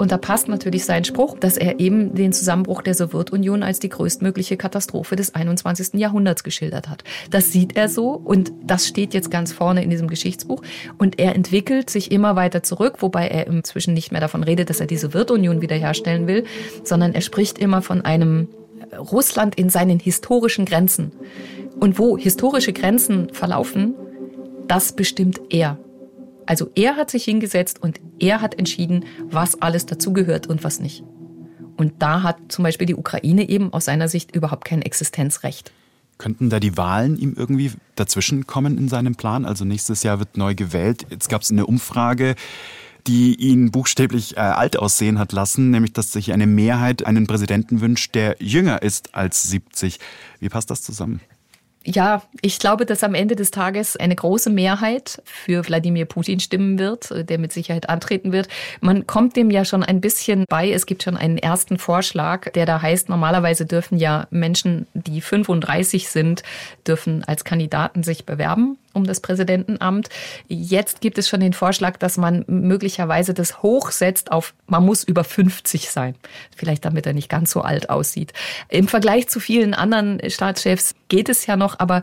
und 0.00 0.12
da 0.12 0.16
passt 0.16 0.48
natürlich 0.48 0.86
sein 0.86 1.04
Spruch, 1.04 1.38
dass 1.38 1.58
er 1.58 1.78
eben 1.78 2.14
den 2.14 2.32
Zusammenbruch 2.32 2.80
der 2.80 2.94
Sowjetunion 2.94 3.62
als 3.62 3.80
die 3.80 3.90
größtmögliche 3.90 4.56
Katastrophe 4.56 5.14
des 5.14 5.34
21. 5.34 6.00
Jahrhunderts 6.00 6.42
geschildert 6.42 6.88
hat. 6.88 7.04
Das 7.30 7.52
sieht 7.52 7.76
er 7.76 7.88
so 7.90 8.12
und 8.12 8.50
das 8.64 8.86
steht 8.86 9.12
jetzt 9.12 9.30
ganz 9.30 9.52
vorne 9.52 9.84
in 9.84 9.90
diesem 9.90 10.08
Geschichtsbuch. 10.08 10.62
Und 10.96 11.18
er 11.18 11.34
entwickelt 11.34 11.90
sich 11.90 12.12
immer 12.12 12.34
weiter 12.34 12.62
zurück, 12.62 12.96
wobei 13.00 13.28
er 13.28 13.46
inzwischen 13.46 13.92
nicht 13.92 14.10
mehr 14.10 14.22
davon 14.22 14.42
redet, 14.42 14.70
dass 14.70 14.80
er 14.80 14.86
die 14.86 14.96
Sowjetunion 14.96 15.60
wiederherstellen 15.60 16.26
will, 16.26 16.44
sondern 16.82 17.14
er 17.14 17.20
spricht 17.20 17.58
immer 17.58 17.82
von 17.82 18.00
einem 18.00 18.48
Russland 18.96 19.56
in 19.56 19.68
seinen 19.68 19.98
historischen 19.98 20.64
Grenzen. 20.64 21.12
Und 21.78 21.98
wo 21.98 22.16
historische 22.16 22.72
Grenzen 22.72 23.34
verlaufen, 23.34 23.94
das 24.66 24.92
bestimmt 24.92 25.40
er. 25.50 25.78
Also 26.50 26.68
er 26.74 26.96
hat 26.96 27.12
sich 27.12 27.22
hingesetzt 27.22 27.80
und 27.80 28.00
er 28.18 28.40
hat 28.40 28.58
entschieden, 28.58 29.04
was 29.22 29.62
alles 29.62 29.86
dazugehört 29.86 30.48
und 30.48 30.64
was 30.64 30.80
nicht. 30.80 31.04
Und 31.76 31.92
da 32.00 32.24
hat 32.24 32.38
zum 32.48 32.64
Beispiel 32.64 32.88
die 32.88 32.96
Ukraine 32.96 33.48
eben 33.48 33.72
aus 33.72 33.84
seiner 33.84 34.08
Sicht 34.08 34.34
überhaupt 34.34 34.64
kein 34.64 34.82
Existenzrecht. 34.82 35.70
Könnten 36.18 36.50
da 36.50 36.58
die 36.58 36.76
Wahlen 36.76 37.16
ihm 37.16 37.34
irgendwie 37.36 37.70
dazwischen 37.94 38.48
kommen 38.48 38.78
in 38.78 38.88
seinem 38.88 39.14
Plan? 39.14 39.44
Also 39.44 39.64
nächstes 39.64 40.02
Jahr 40.02 40.18
wird 40.18 40.36
neu 40.36 40.56
gewählt. 40.56 41.06
Jetzt 41.08 41.28
gab 41.28 41.42
es 41.42 41.52
eine 41.52 41.66
Umfrage, 41.66 42.34
die 43.06 43.36
ihn 43.36 43.70
buchstäblich 43.70 44.36
äh, 44.36 44.40
alt 44.40 44.76
aussehen 44.76 45.20
hat 45.20 45.30
lassen, 45.30 45.70
nämlich 45.70 45.92
dass 45.92 46.10
sich 46.10 46.32
eine 46.32 46.48
Mehrheit 46.48 47.06
einen 47.06 47.28
Präsidenten 47.28 47.80
wünscht, 47.80 48.16
der 48.16 48.34
jünger 48.40 48.82
ist 48.82 49.14
als 49.14 49.44
70. 49.44 50.00
Wie 50.40 50.48
passt 50.48 50.68
das 50.68 50.82
zusammen? 50.82 51.20
Ja, 51.84 52.22
ich 52.42 52.58
glaube, 52.58 52.84
dass 52.84 53.02
am 53.02 53.14
Ende 53.14 53.36
des 53.36 53.50
Tages 53.50 53.96
eine 53.96 54.14
große 54.14 54.50
Mehrheit 54.50 55.22
für 55.24 55.66
Wladimir 55.66 56.04
Putin 56.04 56.38
stimmen 56.38 56.78
wird, 56.78 57.10
der 57.10 57.38
mit 57.38 57.52
Sicherheit 57.52 57.88
antreten 57.88 58.32
wird. 58.32 58.48
Man 58.82 59.06
kommt 59.06 59.34
dem 59.34 59.50
ja 59.50 59.64
schon 59.64 59.82
ein 59.82 60.02
bisschen 60.02 60.44
bei. 60.46 60.70
Es 60.70 60.84
gibt 60.84 61.02
schon 61.02 61.16
einen 61.16 61.38
ersten 61.38 61.78
Vorschlag, 61.78 62.50
der 62.52 62.66
da 62.66 62.82
heißt, 62.82 63.08
normalerweise 63.08 63.64
dürfen 63.64 63.96
ja 63.96 64.26
Menschen, 64.30 64.88
die 64.92 65.22
35 65.22 66.10
sind, 66.10 66.42
dürfen 66.86 67.24
als 67.24 67.44
Kandidaten 67.44 68.02
sich 68.02 68.26
bewerben 68.26 68.76
um 68.92 69.04
das 69.04 69.20
Präsidentenamt. 69.20 70.08
Jetzt 70.48 71.00
gibt 71.00 71.18
es 71.18 71.28
schon 71.28 71.40
den 71.40 71.52
Vorschlag, 71.52 71.96
dass 71.98 72.16
man 72.16 72.44
möglicherweise 72.46 73.34
das 73.34 73.62
hochsetzt 73.62 74.32
auf, 74.32 74.54
man 74.66 74.84
muss 74.84 75.04
über 75.04 75.24
50 75.24 75.90
sein. 75.90 76.14
Vielleicht 76.56 76.84
damit 76.84 77.06
er 77.06 77.12
nicht 77.12 77.28
ganz 77.28 77.50
so 77.50 77.62
alt 77.62 77.90
aussieht. 77.90 78.32
Im 78.68 78.88
Vergleich 78.88 79.28
zu 79.28 79.40
vielen 79.40 79.74
anderen 79.74 80.20
Staatschefs 80.28 80.94
geht 81.08 81.28
es 81.28 81.46
ja 81.46 81.56
noch, 81.56 81.78
aber 81.78 82.02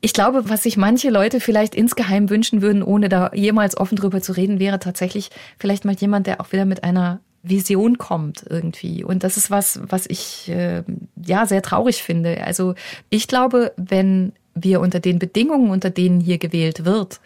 ich 0.00 0.12
glaube, 0.12 0.48
was 0.48 0.64
sich 0.64 0.76
manche 0.76 1.10
Leute 1.10 1.38
vielleicht 1.38 1.74
insgeheim 1.74 2.28
wünschen 2.28 2.60
würden, 2.60 2.82
ohne 2.82 3.08
da 3.08 3.30
jemals 3.34 3.76
offen 3.76 3.96
drüber 3.96 4.20
zu 4.20 4.32
reden, 4.32 4.58
wäre 4.58 4.80
tatsächlich 4.80 5.30
vielleicht 5.58 5.84
mal 5.84 5.94
jemand, 5.94 6.26
der 6.26 6.40
auch 6.40 6.50
wieder 6.50 6.64
mit 6.64 6.82
einer 6.82 7.20
Vision 7.44 7.98
kommt 7.98 8.44
irgendwie. 8.48 9.04
Und 9.04 9.24
das 9.24 9.36
ist 9.36 9.50
was, 9.50 9.80
was 9.82 10.06
ich 10.08 10.48
äh, 10.48 10.82
ja 11.24 11.46
sehr 11.46 11.62
traurig 11.62 12.02
finde. 12.02 12.42
Also 12.44 12.74
ich 13.10 13.28
glaube, 13.28 13.72
wenn 13.76 14.32
wir 14.54 14.80
unter 14.80 15.00
den 15.00 15.18
Bedingungen, 15.18 15.70
unter 15.70 15.90
denen 15.90 16.20
hier 16.20 16.38
gewählt 16.38 16.84
wird, 16.84 17.20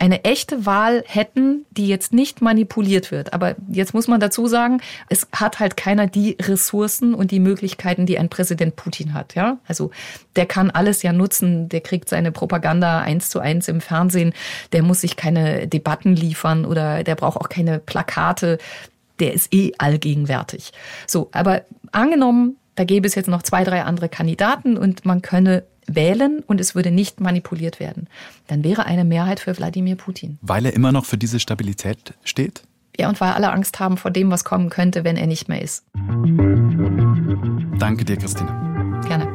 eine 0.00 0.24
echte 0.24 0.64
Wahl 0.64 1.02
hätten, 1.06 1.66
die 1.72 1.88
jetzt 1.88 2.12
nicht 2.12 2.40
manipuliert 2.40 3.10
wird. 3.10 3.32
Aber 3.32 3.56
jetzt 3.68 3.94
muss 3.94 4.06
man 4.06 4.20
dazu 4.20 4.46
sagen, 4.46 4.80
es 5.08 5.26
hat 5.32 5.58
halt 5.58 5.76
keiner 5.76 6.06
die 6.06 6.36
Ressourcen 6.40 7.14
und 7.14 7.32
die 7.32 7.40
Möglichkeiten, 7.40 8.06
die 8.06 8.16
ein 8.18 8.28
Präsident 8.28 8.76
Putin 8.76 9.12
hat. 9.12 9.34
Ja, 9.34 9.58
also 9.66 9.90
der 10.36 10.46
kann 10.46 10.70
alles 10.70 11.02
ja 11.02 11.12
nutzen. 11.12 11.68
Der 11.68 11.80
kriegt 11.80 12.08
seine 12.08 12.30
Propaganda 12.30 13.00
eins 13.00 13.28
zu 13.28 13.40
eins 13.40 13.66
im 13.66 13.80
Fernsehen. 13.80 14.34
Der 14.72 14.82
muss 14.84 15.00
sich 15.00 15.16
keine 15.16 15.66
Debatten 15.66 16.14
liefern 16.14 16.64
oder 16.64 17.02
der 17.02 17.16
braucht 17.16 17.38
auch 17.38 17.48
keine 17.48 17.80
Plakate. 17.80 18.58
Der 19.18 19.34
ist 19.34 19.52
eh 19.52 19.72
allgegenwärtig. 19.78 20.70
So, 21.08 21.28
aber 21.32 21.62
angenommen, 21.90 22.56
da 22.78 22.84
gäbe 22.84 23.06
es 23.06 23.14
jetzt 23.14 23.28
noch 23.28 23.42
zwei, 23.42 23.64
drei 23.64 23.82
andere 23.82 24.08
Kandidaten 24.08 24.76
und 24.76 25.04
man 25.04 25.20
könne 25.20 25.64
wählen 25.86 26.44
und 26.46 26.60
es 26.60 26.74
würde 26.74 26.90
nicht 26.90 27.20
manipuliert 27.20 27.80
werden. 27.80 28.08
Dann 28.46 28.62
wäre 28.62 28.86
eine 28.86 29.04
Mehrheit 29.04 29.40
für 29.40 29.56
Wladimir 29.56 29.96
Putin. 29.96 30.38
Weil 30.42 30.66
er 30.66 30.74
immer 30.74 30.92
noch 30.92 31.04
für 31.04 31.18
diese 31.18 31.40
Stabilität 31.40 32.14
steht? 32.22 32.62
Ja, 32.96 33.08
und 33.08 33.20
weil 33.20 33.32
alle 33.32 33.50
Angst 33.50 33.80
haben 33.80 33.96
vor 33.96 34.10
dem, 34.10 34.30
was 34.30 34.44
kommen 34.44 34.70
könnte, 34.70 35.04
wenn 35.04 35.16
er 35.16 35.26
nicht 35.26 35.48
mehr 35.48 35.62
ist. 35.62 35.84
Danke 37.78 38.04
dir, 38.04 38.16
Christina. 38.16 39.00
Gerne. 39.06 39.26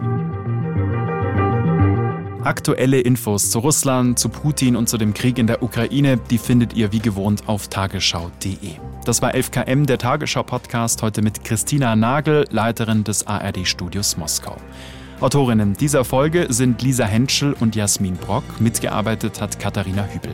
Aktuelle 2.44 3.00
Infos 3.00 3.52
zu 3.52 3.60
Russland, 3.60 4.20
zu 4.20 4.28
Putin 4.30 4.76
und 4.76 4.90
zu 4.90 4.98
dem 4.98 5.14
Krieg 5.14 5.38
in 5.38 5.48
der 5.48 5.64
Ukraine, 5.64 6.18
die 6.18 6.38
findet 6.38 6.74
ihr 6.74 6.92
wie 6.92 7.00
gewohnt 7.00 7.48
auf 7.48 7.70
tagesschau.de. 7.70 8.93
Das 9.06 9.22
war 9.22 9.34
11KM, 9.34 9.86
der 9.86 9.98
Tagesschau-Podcast, 9.98 11.02
heute 11.02 11.22
mit 11.22 11.44
Christina 11.44 11.94
Nagel, 11.96 12.46
Leiterin 12.52 13.04
des 13.04 13.28
ARD-Studios 13.28 14.16
Moskau. 14.16 14.56
Autorinnen 15.20 15.74
dieser 15.74 16.06
Folge 16.06 16.48
sind 16.50 16.82
Lisa 16.82 17.06
Henschel 17.06 17.54
und 17.60 17.76
Jasmin 17.76 18.16
Brock. 18.16 18.44
Mitgearbeitet 18.60 19.42
hat 19.42 19.60
Katharina 19.60 20.06
Hübel. 20.06 20.34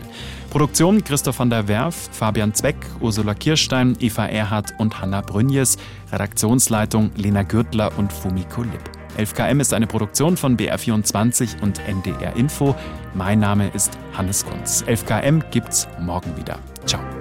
Produktion 0.52 1.04
Christoph 1.04 1.40
van 1.40 1.50
der 1.50 1.68
Werf, 1.68 2.10
Fabian 2.12 2.54
Zweck, 2.54 2.78
Ursula 3.00 3.34
Kirstein, 3.34 3.98
Eva 4.00 4.28
Erhardt 4.28 4.74
und 4.78 5.02
Hanna 5.02 5.22
Brünjes. 5.22 5.78
Redaktionsleitung 6.12 7.12
Lena 7.16 7.44
Gürtler 7.44 7.92
und 7.98 8.14
Fumiko 8.14 8.62
Lipp. 8.62 8.84
11KM 9.18 9.60
ist 9.60 9.74
eine 9.74 9.88
Produktion 9.88 10.38
von 10.38 10.58
BR24 10.58 11.62
und 11.62 11.80
NDR 11.88 12.36
Info. 12.36 12.76
Mein 13.16 13.40
Name 13.40 13.70
ist 13.74 13.98
Hannes 14.14 14.46
Kunz. 14.46 14.84
11KM 14.88 15.44
gibt's 15.50 15.88
morgen 16.00 16.38
wieder. 16.38 16.60
Ciao. 16.86 17.19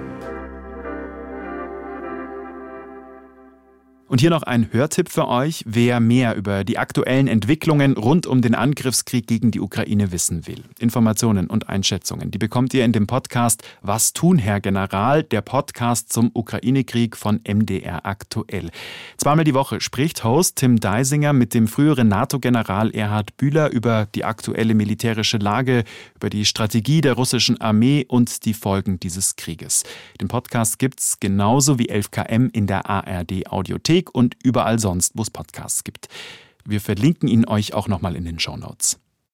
Und 4.09 4.21
hier 4.21 4.31
noch 4.31 4.41
ein 4.41 4.73
Hörtipp 4.73 5.07
für 5.07 5.27
euch, 5.27 5.63
wer 5.67 5.99
mehr 5.99 6.35
über 6.35 6.63
die 6.63 6.79
aktuellen 6.79 7.27
Entwicklungen 7.27 7.95
rund 7.95 8.25
um 8.25 8.41
den 8.41 8.55
Angriffskrieg 8.55 9.27
gegen 9.27 9.51
die 9.51 9.59
Ukraine 9.59 10.11
wissen 10.11 10.47
will. 10.47 10.63
Informationen 10.79 11.45
und 11.45 11.69
Einschätzungen, 11.69 12.31
die 12.31 12.39
bekommt 12.39 12.73
ihr 12.73 12.85
in 12.85 12.91
dem 12.91 13.05
Podcast 13.05 13.61
Was 13.83 14.13
tun, 14.13 14.39
Herr 14.39 14.61
General, 14.61 15.21
der 15.21 15.41
Podcast 15.41 16.11
zum 16.11 16.31
Ukraine-Krieg 16.33 17.15
von 17.15 17.41
MDR 17.47 18.07
aktuell. 18.07 18.71
Zweimal 19.17 19.45
die 19.45 19.53
Woche 19.53 19.79
spricht 19.79 20.23
Host 20.23 20.55
Tim 20.55 20.79
Deisinger 20.79 21.31
mit 21.31 21.53
dem 21.53 21.67
früheren 21.67 22.07
NATO-General 22.07 22.89
Erhard 22.89 23.37
Bühler 23.37 23.69
über 23.69 24.07
die 24.15 24.25
aktuelle 24.25 24.73
militärische 24.73 25.37
Lage, 25.37 25.83
über 26.15 26.31
die 26.31 26.45
Strategie 26.45 27.01
der 27.01 27.13
russischen 27.13 27.61
Armee 27.61 28.05
und 28.07 28.45
die 28.45 28.55
Folgen 28.55 28.99
dieses 28.99 29.35
Krieges. 29.35 29.83
Den 30.19 30.29
Podcast 30.29 30.79
gibt's 30.79 31.19
genauso 31.19 31.77
wie 31.77 31.91
11KM 31.91 32.49
in 32.53 32.65
der 32.65 32.89
ARD 32.89 33.45
Audiothek 33.51 33.98
Audiothek 33.99 34.13
und 34.13 34.35
überall 34.43 34.79
sonst, 34.79 35.13
wo 35.15 35.21
es 35.21 35.29
Podcasts 35.29 35.83
gibt. 35.83 36.07
Wir 36.65 36.81
verlinken 36.81 37.27
ihn 37.27 37.47
euch 37.47 37.73
auch 37.73 37.87
nochmal 37.87 38.15
in 38.15 38.25
den 38.25 38.39
Show 38.39 38.57
Notes. 38.57 38.99